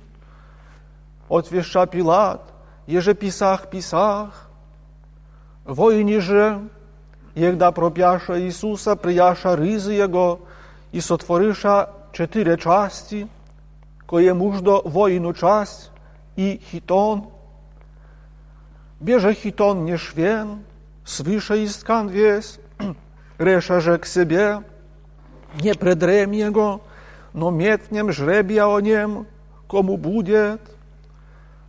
[1.28, 2.41] Отвеща Пилат,
[2.88, 4.49] еже писах писах.
[5.65, 6.59] Воїні же,
[7.39, 10.39] єгда проп'яша Ісуса, прияша ризи Його
[10.93, 13.26] і сотвориша чотири часті,
[14.07, 15.91] кое муждо воїну часть,
[16.37, 17.24] и хитон.
[19.01, 20.64] Беже хитон не швен,
[21.05, 22.59] свыше искан весь,
[23.39, 24.62] реша же к себе,
[25.61, 26.80] не предрем его,
[27.32, 29.26] но метнем жребия о нем,
[29.68, 30.61] кому будет.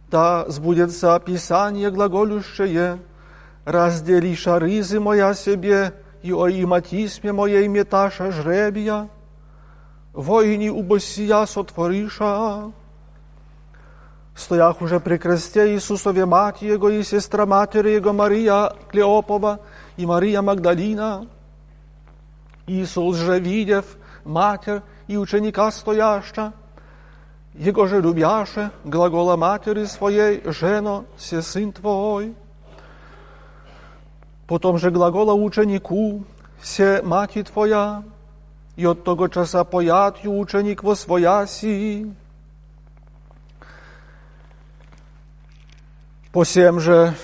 [0.10, 3.00] Да сбудется Писание глаголющее,
[3.65, 9.09] разделиша рызы моя себе, и о иматисме моей меташа жребия,
[10.13, 12.73] воини убосия сотвориша,
[14.35, 19.61] Стоях уже при кресте Исусове мать Его и сестра матери Его Мария Клеопова
[19.99, 21.27] и Мария Магдалина.
[22.67, 23.85] Иисус же, видев
[24.25, 26.55] матерь и ученика стояща,
[27.55, 32.35] Его же любяше, глагола матери своей, жено, се сын твой.
[34.51, 36.25] Потом же глагола ученику,
[36.61, 38.03] се мати твоя,
[38.77, 42.13] и от того часа поятью ученик во свояси,
[46.33, 47.15] Посем же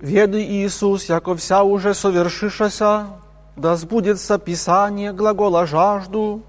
[0.00, 3.08] веды Иисус, яко вся уже совершишася,
[3.56, 6.42] да сбудется Писание глагола жажду,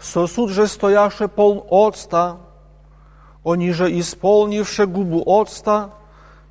[0.00, 2.36] сосуд же стояше полн отста,
[3.44, 5.90] они же исполнивше губу отста,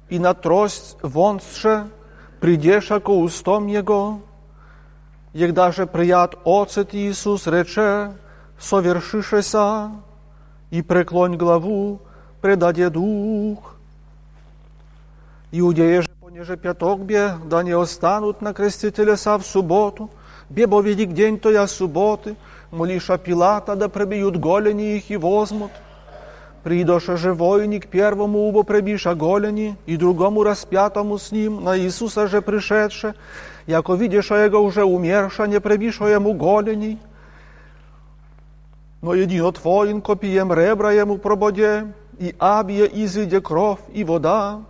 [0.09, 1.87] и на трость вонше
[2.45, 4.19] придеша ко устом Его,
[5.33, 8.11] егда же прият оцет Иисус рече,
[8.59, 9.89] совершишеся,
[10.69, 12.01] и преклонь главу,
[12.41, 13.73] предаде дух,
[15.51, 20.11] Иудеи же, понеже пяток бе, да не останут на кресте телеса в субботу,
[20.47, 22.35] бебо велик день тоя субботы,
[22.69, 25.71] молиша Пилата, да пробьют голени их и возьмут.
[26.65, 32.41] Придоша же войник первому убо пребиша голени, и другому распятому с ним, на Иисуса же
[32.41, 33.13] пришедше,
[33.67, 36.97] яко видиша его уже умерша, не пребиша ему голени,
[39.03, 44.61] но единот воин копием ребра ему прободе, и абье изыде кровь и вода,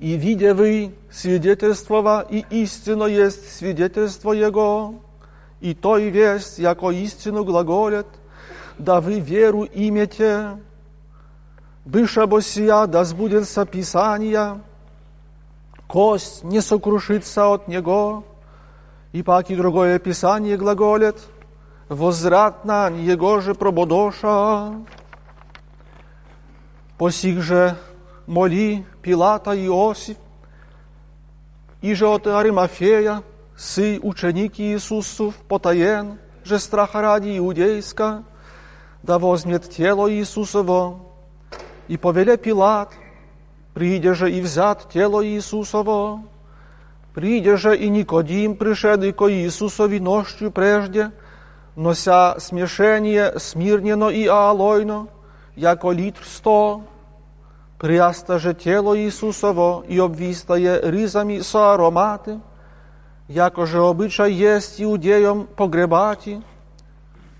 [0.00, 4.96] и видя вы свидетельство, и истинно есть свидетельство Его,
[5.60, 8.08] и то и весть, яко истину глаголет,
[8.78, 10.58] да вы веру имете,
[11.84, 14.60] выше босия, да сбудется Писание,
[15.86, 18.24] кость не сокрушится от Него,
[19.12, 21.18] и паки другое Писание глаголет,
[21.88, 24.74] возвратно Его же прободоша,
[26.98, 27.76] посих же
[28.26, 30.16] моли Пилата Иосиф,
[31.82, 33.22] iże od Arymafeja,
[33.56, 38.22] sy uczeniki Jezusów potajen, że stracha ради иудейска,
[39.02, 41.11] да возьмет тело Иисусово,
[41.88, 42.92] и повеле Пилат,
[43.74, 46.22] приде же и взят тело Иисусово,
[47.14, 51.12] приде же и Никодим, пришедый ко Иисусови нощью прежде,
[51.76, 55.08] нося смешение смирнено и аалойно,
[55.56, 56.82] яко литр сто,
[57.78, 62.40] приаста же тело Иисусово и обвистае ризами со ароматы,
[63.28, 66.42] яко же обычай есть иудеям погребати,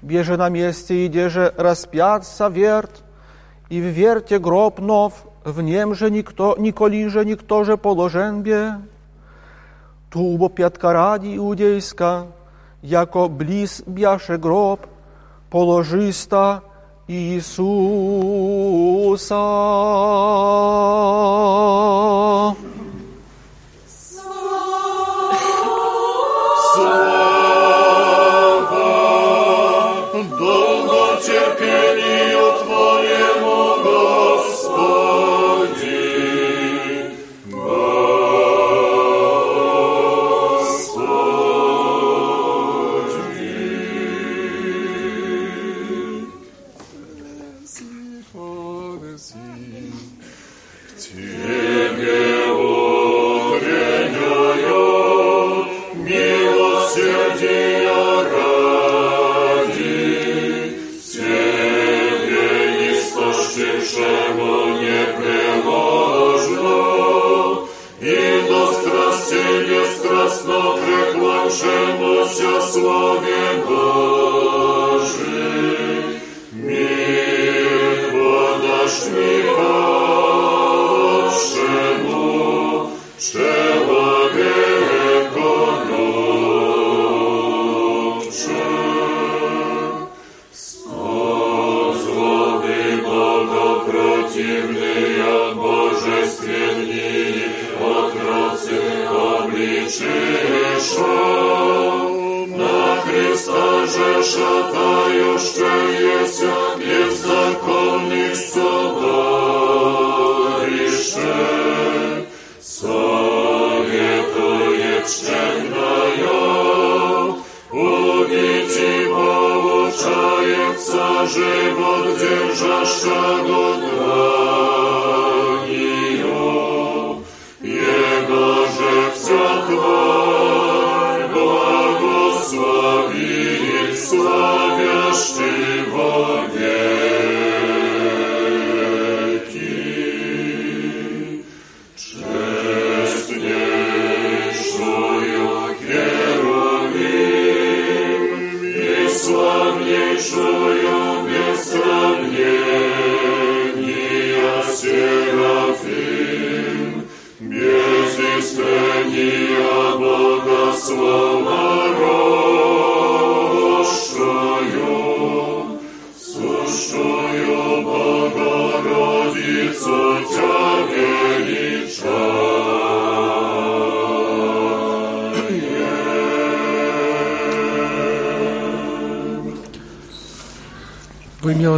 [0.00, 3.01] беже на месте иде же распятся верт,
[3.72, 5.14] и в верте гроб нов,
[5.44, 8.74] в нем же никто, николи же никто же положен бе.
[10.10, 12.26] Тубо пятка ради иудейска,
[12.82, 13.82] яко близ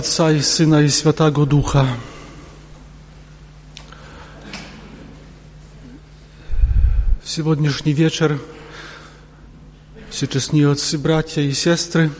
[0.05, 1.87] Ojca i Syna i Świętego Ducha.
[7.23, 8.39] W сегодняшний вечер
[10.11, 12.11] все честные отцы, братья и сестры,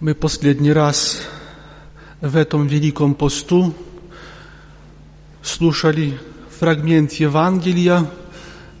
[0.00, 1.20] мы последний раз
[2.20, 3.74] в этом великом посту
[5.42, 6.16] слушали
[6.60, 8.06] фрагмент Евангелия,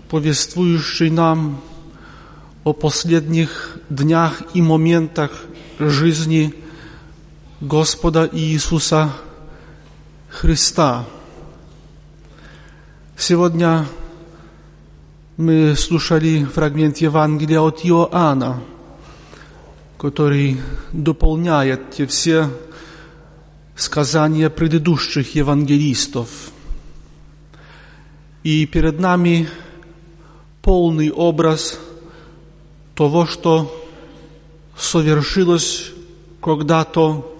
[0.08, 1.60] повествующий нам
[2.62, 5.32] о последних днях и моментах
[5.80, 6.59] жизни
[7.60, 9.12] Господа Иисуса
[10.30, 11.04] Христа.
[13.18, 13.86] Сегодня
[15.36, 18.62] мы слушали фрагмент Евангелия от Иоанна,
[19.98, 20.58] который
[20.94, 22.48] дополняет те все
[23.76, 26.30] сказания предыдущих евангелистов.
[28.42, 29.50] И перед нами
[30.62, 31.78] полный образ
[32.94, 33.70] того, что
[34.78, 35.90] совершилось
[36.40, 37.36] когда-то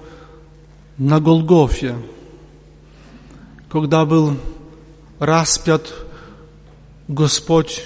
[1.01, 1.97] на Голгофе,
[3.71, 4.37] когда был
[5.19, 5.91] распят
[7.09, 7.83] Господь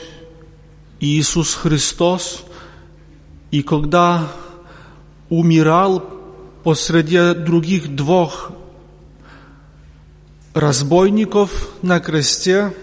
[0.99, 2.43] Иисус Христос,
[3.53, 4.33] и когда
[5.29, 6.03] умирал
[6.65, 8.51] посреди других двух
[10.53, 12.75] разбойников на кресте,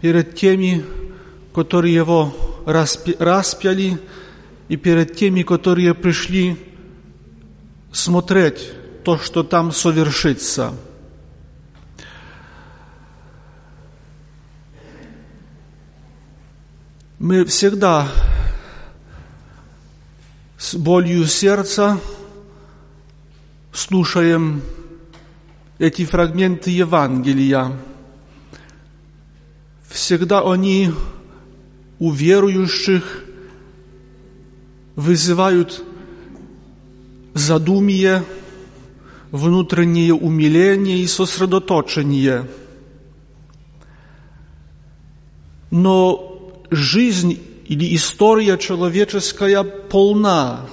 [0.00, 0.84] перед теми,
[1.54, 2.34] которые его
[2.66, 3.96] распяли,
[4.68, 6.56] и перед теми, которые пришли
[7.92, 8.72] смотреть
[9.04, 10.74] то, что там совершится.
[17.18, 18.08] Мы всегда
[20.58, 22.00] с болью сердца
[23.72, 24.62] слушаем
[25.78, 27.72] эти фрагменты Евангелия.
[29.88, 30.92] Всегда они
[31.98, 33.24] у верующих
[34.96, 35.82] вызывают
[37.34, 38.24] задумие,
[39.34, 42.48] внутреннее умиление и сосредоточение.
[45.72, 50.66] Но жизнь или история человеческая полна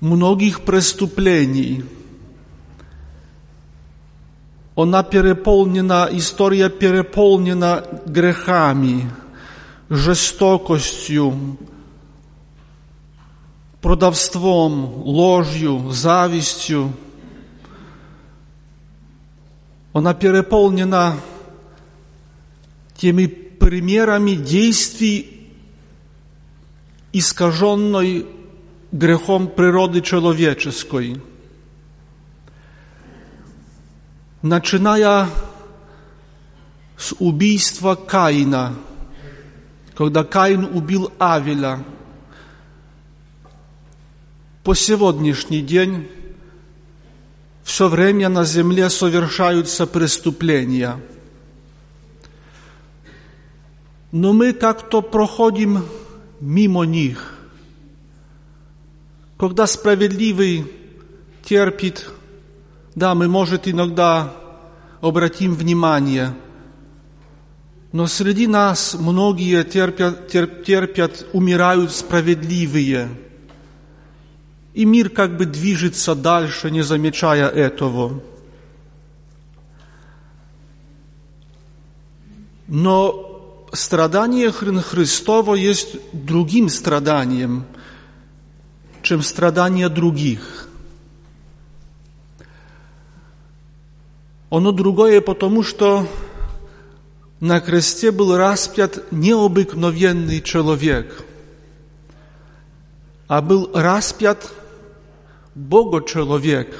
[0.00, 1.84] многих преступлений.
[4.74, 9.08] Она переполнена, история переполнена грехами,
[9.88, 11.58] жестокостью,
[13.80, 16.92] продавством, ложью, завистью.
[19.94, 21.18] Она переполнена
[22.96, 25.50] теми примерами действий
[27.12, 28.26] искаженной
[28.92, 31.22] грехом природы человеческой.
[34.42, 35.30] Начиная
[36.98, 38.74] с убийства Каина,
[39.94, 41.82] когда Каин убил Авеля–
[44.64, 46.08] по сегодняшний день
[47.64, 51.00] все время на земле совершаются преступления.
[54.12, 55.84] Но мы как-то проходим
[56.40, 57.34] мимо них.
[59.38, 60.70] Когда справедливый
[61.42, 62.08] терпит,
[62.94, 64.32] да, мы, может, иногда
[65.00, 66.34] обратим внимание,
[67.92, 73.08] но среди нас многие терпят, терпят умирают справедливые–
[74.74, 78.20] и мир как бы движется дальше, не замечая этого.
[82.66, 87.66] Но страдание Христова есть другим страданием,
[89.02, 90.68] чем страдания других.
[94.50, 96.08] Оно другое, потому что
[97.38, 101.24] на кресте был распят необыкновенный человек,
[103.28, 104.52] а был распят
[105.54, 106.76] Бога-человек,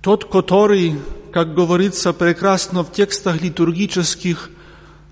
[0.00, 0.94] тот, который,
[1.32, 4.50] как говорится прекрасно в текстах литургических,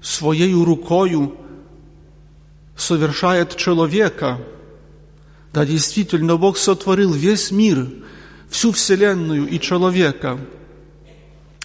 [0.01, 1.37] своей рукою
[2.77, 4.39] совершает человека.
[5.53, 7.89] Да, действительно, Бог сотворил весь мир,
[8.49, 10.39] всю Вселенную и человека.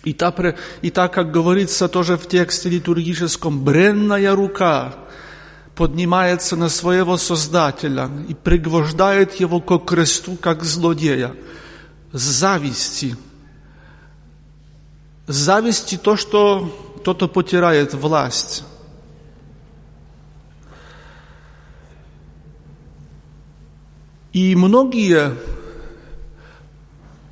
[0.04, 4.96] И так, и так, как говорится тоже в тексте литургическом, бренная рука
[5.76, 11.36] поднимается на своего Создателя и пригвождает его к кресту, как злодея,
[12.14, 13.18] с зависти.
[15.28, 18.64] С зависти то, что кто-то потирает власть.
[24.32, 25.36] И многие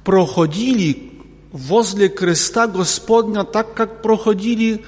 [0.04, 1.12] проходили
[1.52, 4.86] возле креста Господня так, как проходили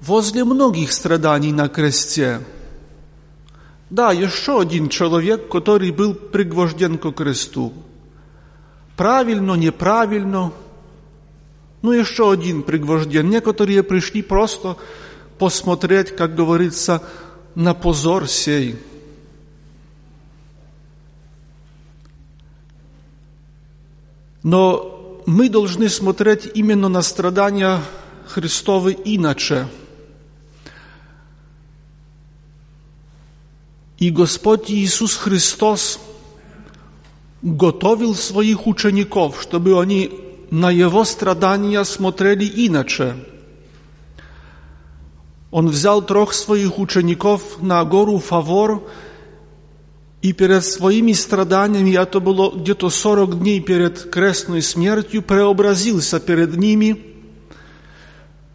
[0.00, 2.40] возле многих страданий на кресте–
[3.90, 7.72] да, еще один человек, который был пригвожден к кресту.
[8.96, 10.52] Правильно, неправильно.
[11.80, 13.30] Ну, еще один пригвожден.
[13.30, 14.76] Некоторые пришли просто
[15.38, 17.02] посмотреть, как говорится,
[17.54, 18.76] на позор сей.
[24.42, 27.80] Но мы должны смотреть именно на страдания
[28.26, 29.66] Христовы иначе–
[33.98, 35.98] И Господь Иисус Христос
[37.42, 40.10] готовил своих учеников, чтобы они
[40.50, 43.16] на Его страдания смотрели иначе.
[45.50, 48.88] Он взял трех своих учеников на гору Фавор,
[50.20, 57.00] и перед своими страданиями, это было где-то 40 дней перед крестной смертью, преобразился перед ними,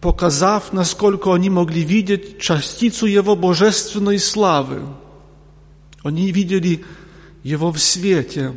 [0.01, 4.83] показав, насколько они могли видеть частицу Его божественной славы–
[6.03, 6.83] они видели
[7.43, 8.53] Его в свете.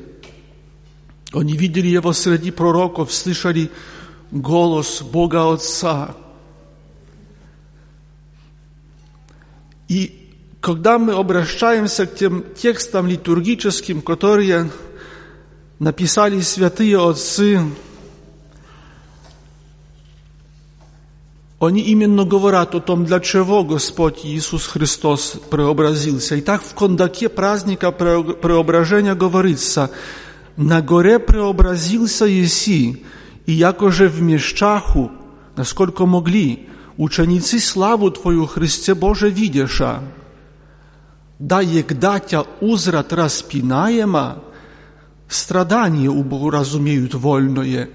[1.32, 3.70] Они видели Его среди пророков, слышали
[4.30, 6.14] голос Бога Отца.
[9.88, 10.26] И
[10.60, 14.70] когда мы обращаемся к тем текстам литургическим, которые
[15.78, 17.60] написали святые отцы,
[21.58, 26.36] они именно говорят о том, для чего Господь Иисус Христос преобразился.
[26.36, 29.90] И так в кондаке праздника преображения говорится,
[30.56, 33.04] «На горе преобразился Еси,
[33.46, 35.12] и якоже в мещаху,
[35.56, 40.02] насколько могли, ученицы славу Твою, Христе Боже, видеша,
[41.38, 44.42] да егдатя узрат распинаема,
[45.28, 47.90] страдание убогу разумеют вольное,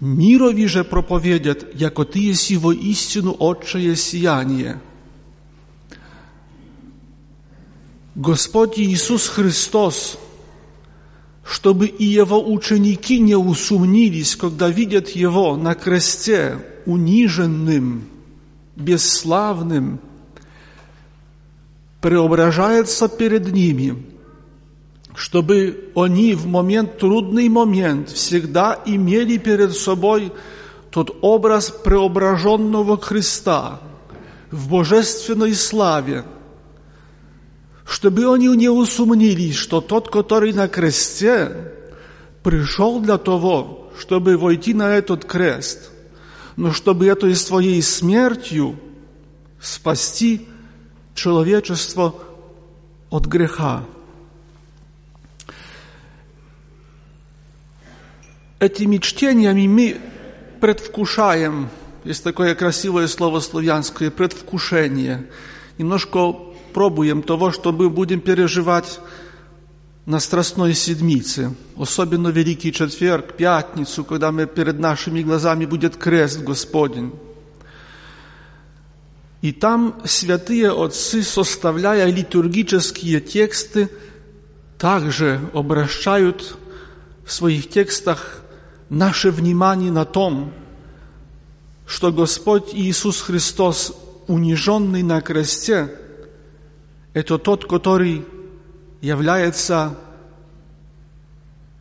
[0.00, 4.80] мирови же проповедят, яко Ты еси во истину отчее сияние.
[8.14, 10.18] Господь Иисус Христос,
[11.44, 18.08] чтобы и Его ученики не усомнились, когда видят Его на кресте униженным,
[18.76, 20.00] бесславным,
[22.00, 24.13] преображается перед ними,
[25.14, 30.32] чтобы они в момент, трудный момент, всегда имели перед собой
[30.90, 33.80] тот образ преображенного Христа
[34.50, 36.24] в божественной славе,
[37.86, 41.72] чтобы они не усомнились, что тот, который на кресте,
[42.42, 45.90] пришел для того, чтобы войти на этот крест,
[46.56, 48.78] но чтобы этой своей смертью
[49.60, 50.48] спасти
[51.14, 52.14] человечество
[53.10, 53.84] от греха.
[58.64, 60.00] Этими чтениями мы
[60.58, 61.68] предвкушаем,
[62.02, 65.26] есть такое красивое слово славянское, предвкушение.
[65.76, 66.32] Немножко
[66.72, 69.00] пробуем того, что мы будем переживать
[70.06, 77.12] на Страстной Седмице, особенно Великий Четверг, Пятницу, когда мы перед нашими глазами будет крест Господень.
[79.42, 83.90] И там святые отцы, составляя литургические тексты,
[84.78, 86.56] также обращают
[87.26, 88.40] в своих текстах
[88.88, 90.52] наше внимание на том,
[91.86, 93.94] что Господь Иисус Христос,
[94.26, 95.94] униженный на кресте,
[97.12, 98.24] это тот, который
[99.00, 99.98] является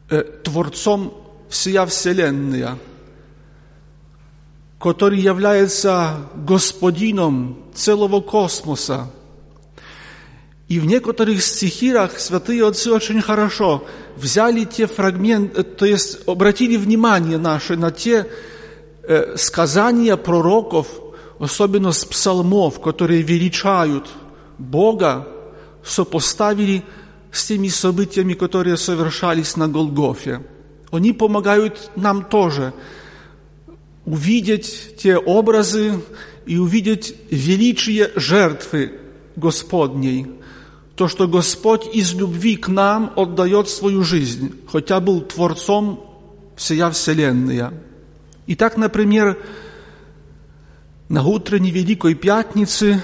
[0.09, 1.13] э, Творцом
[1.49, 2.77] всея Вселенная–
[4.83, 9.09] который является господином целого космоса.
[10.73, 17.37] И в некоторых стихирах святые отцы очень хорошо взяли те фрагменты, то есть обратили внимание
[17.37, 18.25] наше на те
[19.03, 20.87] э, сказания пророков,
[21.37, 24.09] особенно с псалмов, которые величают
[24.57, 25.27] Бога,
[25.85, 26.81] сопоставили
[27.31, 30.41] с теми событиями, которые совершались на Голгофе.
[30.89, 32.73] Они помогают нам тоже
[34.05, 36.01] увидеть те образы
[36.47, 38.93] и увидеть величие жертвы
[39.35, 40.42] Господней.
[40.95, 46.05] То, что Господь из любви к нам отдает свою жизнь, хотя был Творцом
[46.55, 47.73] всея Вселенная.
[48.45, 49.39] И так, например,
[51.09, 53.03] на утренней Великой Пятнице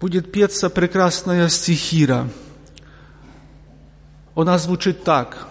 [0.00, 2.30] будет петься прекрасная стихира.
[4.34, 5.48] Она звучит так.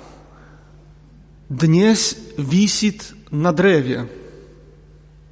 [1.49, 4.09] «Днесь висит na drewie,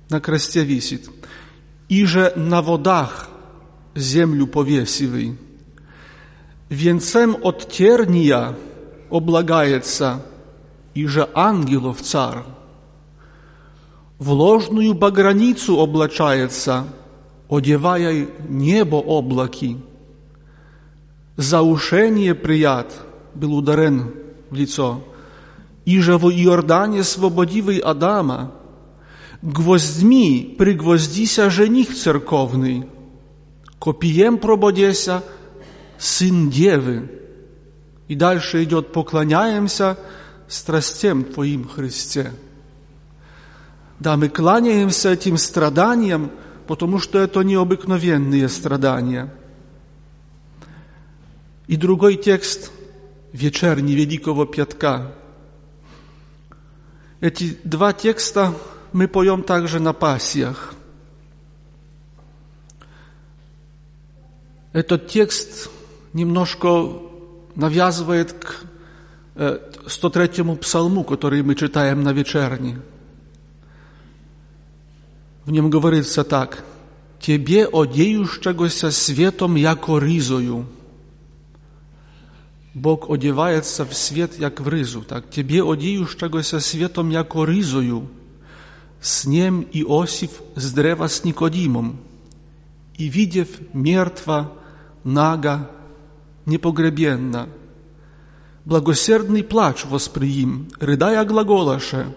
[0.09, 1.09] na кресте висит,
[1.89, 3.29] и же на водах
[3.95, 5.37] землю повесивый.
[6.69, 8.55] Венцем от терния
[9.09, 10.25] облагается,
[10.93, 12.43] и же ангелов царь.
[14.17, 16.85] В ложную баграницу облачается,
[17.49, 19.77] одевая небо облаки.
[21.37, 22.93] За ушение прият
[23.33, 24.13] был ударен
[24.49, 25.03] в лицо–
[25.85, 28.51] Иже в Иордане свободивый Адама,
[29.43, 32.85] гвоздьми пригвоздися жених церковный,
[33.85, 35.23] копием прободеся
[35.99, 37.21] сын девы.
[38.07, 39.99] И дальше идет «поклоняемся
[40.47, 42.31] страстям Твоим, Христе».
[43.99, 46.31] Да, мы кланяемся этим страданиям,
[46.65, 49.31] потому что это необыкновенные страдания.
[51.67, 52.71] И другой текст
[53.33, 55.11] вечерний Великого Пятка–
[57.21, 58.53] эти два текста
[58.93, 60.74] мы поем также на пассиях.
[64.75, 65.69] Этот текст
[66.11, 66.99] немножко
[67.55, 68.65] навязывает к
[69.33, 72.81] 103-му э, псалму, который мы читаем на вечерне.
[75.45, 76.65] В нем говорится так.
[77.21, 80.65] «Тебе, одеющегося светом, яко ризою».
[82.73, 88.09] Бог одевается в свет, як в ризу, так Тебе, одіючогося світом, яко ризою,
[89.01, 91.97] с ним Иосиф с древа с Никодимом,
[92.97, 94.51] и, видев мертва,
[95.05, 95.69] нага,
[96.45, 97.47] непогребенна,
[98.65, 102.13] благосердный плач восприим, рыдая глаголаше,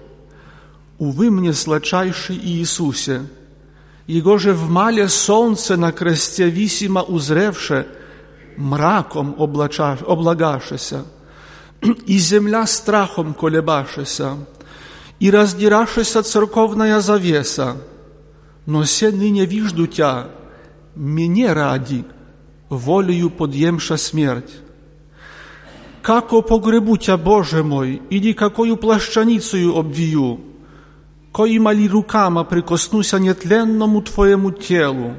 [0.98, 3.23] Увы мне, сладчайший Иисусе,
[4.09, 7.86] Его же в мале солнце на кресте висимо узревше,
[8.56, 11.05] мраком облагашеся,
[12.06, 14.39] и земля страхом колебашеся,
[15.20, 17.77] и раздирашеся церковная завеса,
[18.66, 20.31] но се ныне вижду тя,
[20.97, 22.05] мне ради,
[22.70, 24.60] волею подъемша смерть.
[26.02, 30.40] Како погребу тя, Боже мой, или какою плащаницею обвию,
[31.32, 35.14] коима ли рукама прикоснуся нетленному Твоему телу,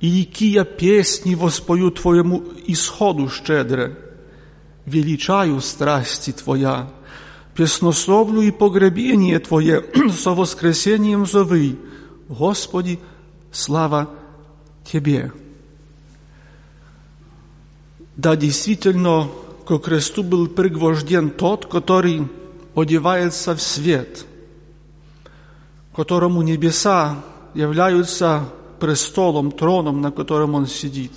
[0.00, 3.98] и кия песни воспою Твоему исходу щедре,
[4.86, 6.88] величаю страсти Твоя,
[7.54, 11.76] песнословлю и погребение Твое со воскресением зовы,
[12.28, 12.98] Господи,
[13.52, 14.08] слава
[14.84, 15.32] Тебе.
[18.20, 19.30] Да, действительно,
[19.64, 22.28] ко кресту был пригвожден тот, который
[22.74, 24.26] одевается в свет,
[25.96, 27.24] которому небеса
[27.54, 28.44] являются
[28.78, 31.12] престолом, троном, на котором он сидит.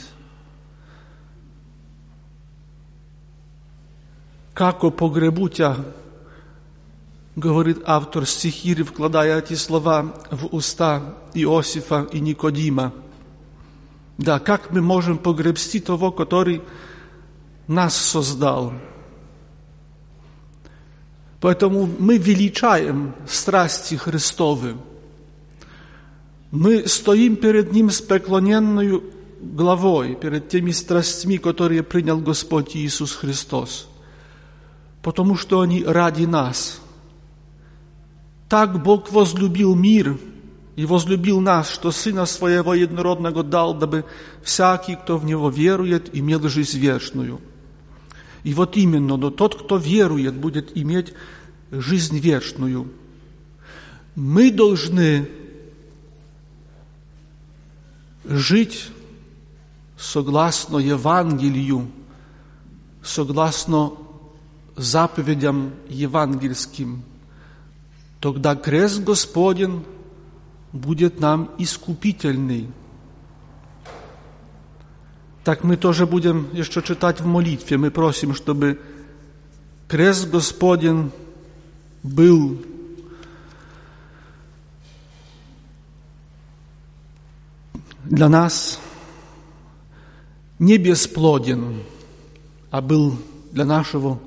[4.54, 5.76] Како погребу тя,
[7.36, 12.94] говорит автор стихири, вкладая эти слова в уста Иосифа и Никодима.
[14.18, 16.62] Да, как мы можем погребсти того, который
[17.74, 18.74] нас создал?
[21.44, 24.78] Поэтому мы величаем страсти Христовы.
[26.52, 29.02] Мы стоим перед Ним с преклоненной
[29.42, 33.90] главой, перед теми страстями, которые принял Господь Иисус Христос,
[35.02, 36.80] потому что они ради нас.
[38.48, 40.18] Так Бог возлюбил мир
[40.78, 44.06] и возлюбил нас, что Сына Своего Единородного дал, дабы
[44.44, 47.42] всякий, кто в Него верует, имел жизнь вечную.
[48.44, 51.14] И вот именно, но тот, кто верует, будет иметь
[51.72, 52.92] жизнь вечную.
[54.16, 55.30] Мы должны
[58.26, 58.90] жить
[59.98, 61.90] согласно Евангелию,
[63.02, 63.94] согласно
[64.76, 67.04] заповедям евангельским,
[68.20, 69.84] тогда крест Господень
[70.72, 72.70] будет нам искупительный.
[75.44, 77.78] Так мы тоже будем еще читать в молитве.
[77.78, 78.80] Мы просим, чтобы
[79.90, 81.12] крест Господень
[82.02, 82.62] был
[88.06, 88.80] для нас
[90.60, 91.84] не бесплоден,
[92.72, 93.18] а был
[93.52, 94.20] для нашего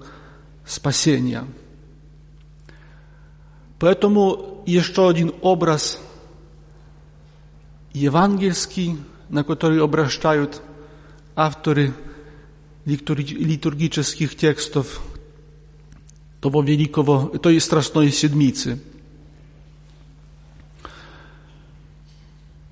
[0.66, 1.44] спасения.
[3.78, 5.98] Поэтому еще один образ
[7.94, 8.98] евангельский,
[9.30, 10.60] на который обращают
[11.36, 11.92] авторы
[12.86, 15.02] литургических текстов
[16.40, 18.80] того великого, той Страстной Седмицы.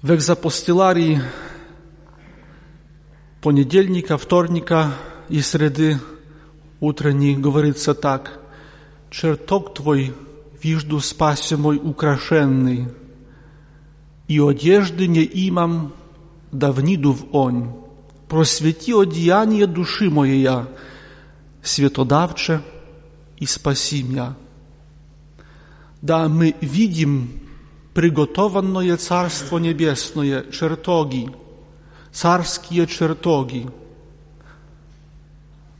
[0.01, 1.21] В экзапостеларии
[3.43, 4.95] понедельника, вторника
[5.29, 5.99] и среды
[6.81, 8.41] утренней говорится так.
[9.11, 10.15] «Чертог Твой
[10.63, 12.89] вижду спасе мой украшенный,
[14.27, 15.93] и одежды не имам
[16.51, 17.84] давниду в онь.
[18.29, 20.49] Просвети одеяние души моей,
[21.63, 22.61] светодавче,
[23.39, 24.35] и спаси меня.
[26.01, 27.41] Да мы видим
[27.95, 31.31] приготованное Царство Небесное, чертоги,
[32.13, 33.69] царские чертоги,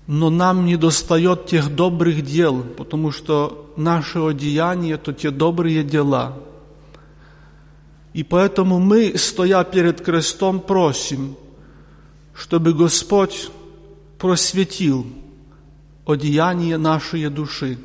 [0.07, 6.37] но нам не достает тех добрых дел, потому что наше одеяние– это те добрые дела.
[8.13, 11.37] И поэтому мы, стоя перед крестом, просим,
[12.35, 13.51] чтобы Господь
[14.19, 15.07] просветил
[16.07, 17.79] одеяние нашей души,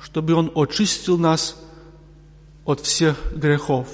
[0.00, 1.56] чтобы Он очистил нас
[2.64, 3.88] от всех грехов,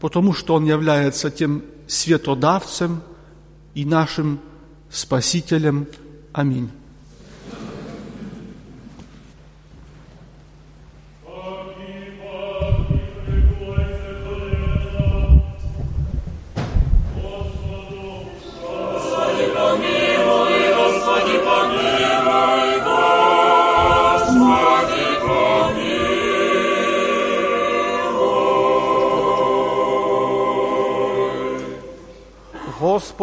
[0.00, 3.02] потому что Он является тем светодавцем
[3.74, 4.40] и нашим
[4.90, 5.86] Спасителем.
[6.32, 6.70] Аминь.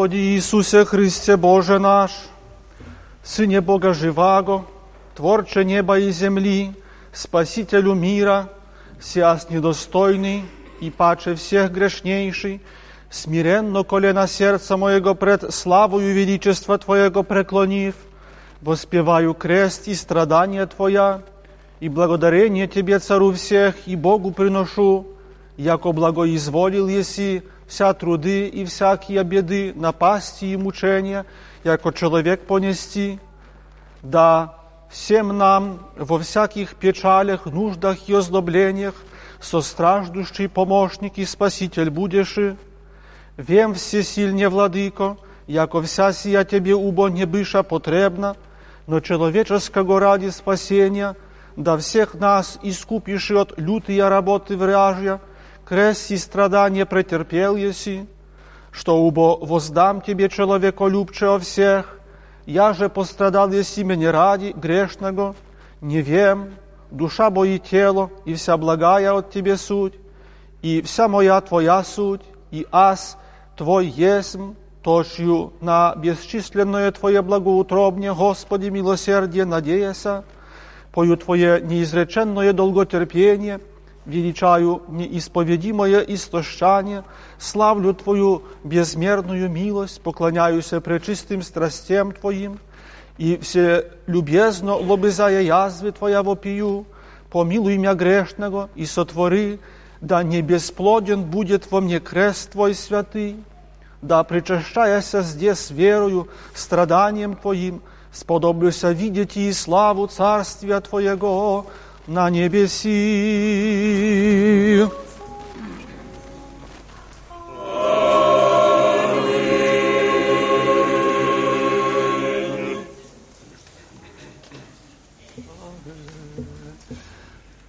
[0.10, 2.12] Господи Иисусе Христе Боже наш,
[3.24, 4.66] Сыне Бога живаго,
[5.16, 6.72] Творче неба и земли,
[7.14, 8.50] Спасителю мира,
[9.00, 10.46] сяс недостойный
[10.82, 12.60] и паче всех грешнейший,
[13.12, 17.94] смиренно колено сердца моего пред славою величества Твоего преклонив,
[18.62, 21.22] воспеваю крест и страдания Твоя,
[21.80, 25.06] И благодарение Тебе, Цару всех, и Богу приношу,
[25.56, 31.26] яко благоизволил еси вся труды и всякие беды, напасти и мучения,
[31.64, 33.20] яко человек понести,
[34.02, 34.56] да
[34.90, 38.96] всем нам во всяких печалях, нуждах и озлоблениях
[39.40, 42.38] состраждущий помощник и спаситель будешь.
[43.38, 45.18] Вем всесильне, Владыко,
[45.48, 48.36] яко вся сия Тебе убо не быша потребна,
[48.88, 51.16] но человеческого ради спасения,
[51.56, 55.22] да всех нас искупишь от лютые работы вражья,
[55.70, 58.08] крест и страдания претерпел еси,
[58.72, 62.00] что убо воздам Тебе, человеколюбче, всех,
[62.48, 65.36] я же пострадал еси меня ради грешного,
[65.82, 66.56] не вем,
[66.90, 69.94] душа моя тело, и вся благая от Тебе суть,
[70.64, 73.16] и вся моя Твоя суть, и аз
[73.56, 80.24] Твой есмь, тошью на бесчисленное Твое благоутробне, Господи, милосердие, надеяся,
[80.92, 83.60] пою Твое неизреченное долготерпение,
[84.09, 87.05] величаю неисповедимое истощание,
[87.39, 92.59] славлю Твою безмерную милость, поклоняюсь пречистым страстям Твоим,
[93.17, 96.87] и все любезно лобызая язвы Твоя вопию,
[97.31, 99.59] помилуй меня грешного и сотвори,
[100.01, 103.37] да не бесплоден будет во мне крест Твой святый,
[104.03, 107.81] да причащаяся здесь верою, страданием Твоим,
[108.13, 111.67] сподоблюся видеть и славу Царствия Твоего
[112.10, 112.90] на небеси.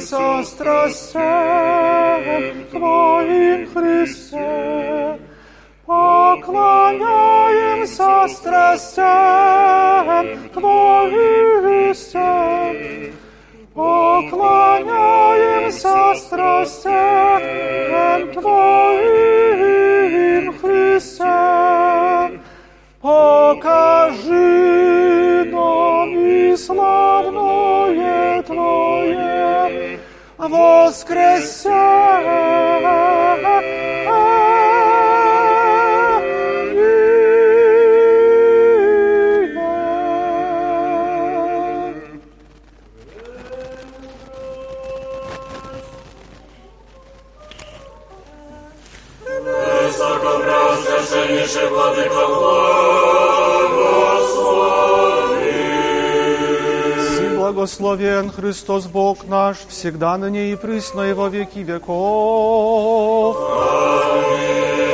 [0.00, 2.32] Поклоняемся страстям
[2.70, 5.18] Твоим, Христе,
[5.84, 13.12] Поклоняемся страстям Твоим, Христе,
[13.74, 17.40] Поклоняемся страстям
[18.32, 19.78] Твоим,
[20.60, 22.40] Христе,
[23.02, 25.09] Покажи
[25.44, 29.98] нам и славное Твое
[30.38, 31.80] воскресенье.
[49.90, 52.99] Высокопреосвященнейший Владыка Си
[57.60, 63.36] благословен Христос Бог наш, всегда на ней и присно и во веки веков.
[64.16, 64.90] Аминь.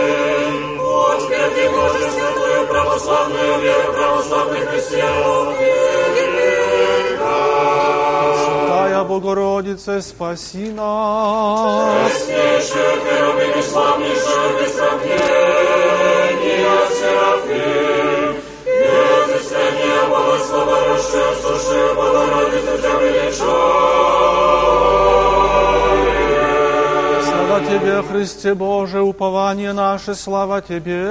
[0.76, 1.28] Будь
[1.70, 5.54] Боже, святую православную веру православных христиан,
[8.44, 12.10] Святая Богородице, спаси нас.
[12.10, 15.16] Честнейшая, херовим и славнейшая, без сравнения,
[16.98, 18.05] Серафим
[20.64, 23.46] благословящая, сущая Богородица, Тебя величаем.
[27.22, 31.06] Слава Тебе, Христе Боже, упование наше, слава Тебе.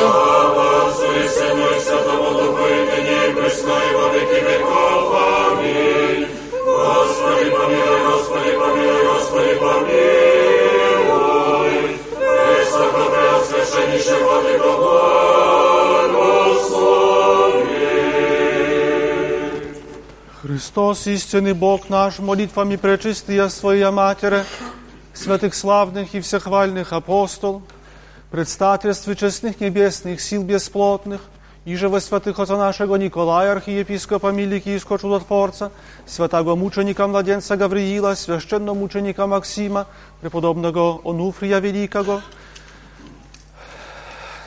[0.00, 5.14] Слава Отцу и Сыну и Святому Духу, и ныне и присно, и во веки веков.
[5.52, 6.26] Аминь.
[6.64, 9.92] Господи, помилуй, Господи, помилуй, Господи, помилуй.
[12.48, 15.21] Высокопреосвященнейший Владыко, благослови.
[20.52, 24.44] Христос, истинный Бог наш, молитвами пречистия Своя Матеря,
[25.14, 27.62] святых славных и всехвальных апостол,
[28.30, 31.22] предстательстве честных небесных сил бесплотных,
[31.64, 35.72] и же во святых отца нашего Николая, архиепископа Миликийского чудотворца,
[36.04, 39.86] святого мученика младенца Гавриила, священного мученика Максима,
[40.20, 42.20] преподобного Онуфрия Великого,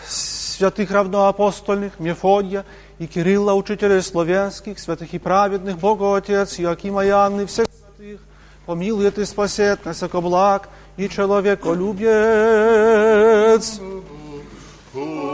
[0.08, 2.64] святых равноапостольных Мефодия
[2.99, 8.21] и Кирилла, учителей славянских, святых и праведных, Бога Отец, Иоакима и Анны, всех святых,
[8.67, 13.81] помилует и спасет нас, яко благ и человеколюбец.
[14.93, 15.34] Исполните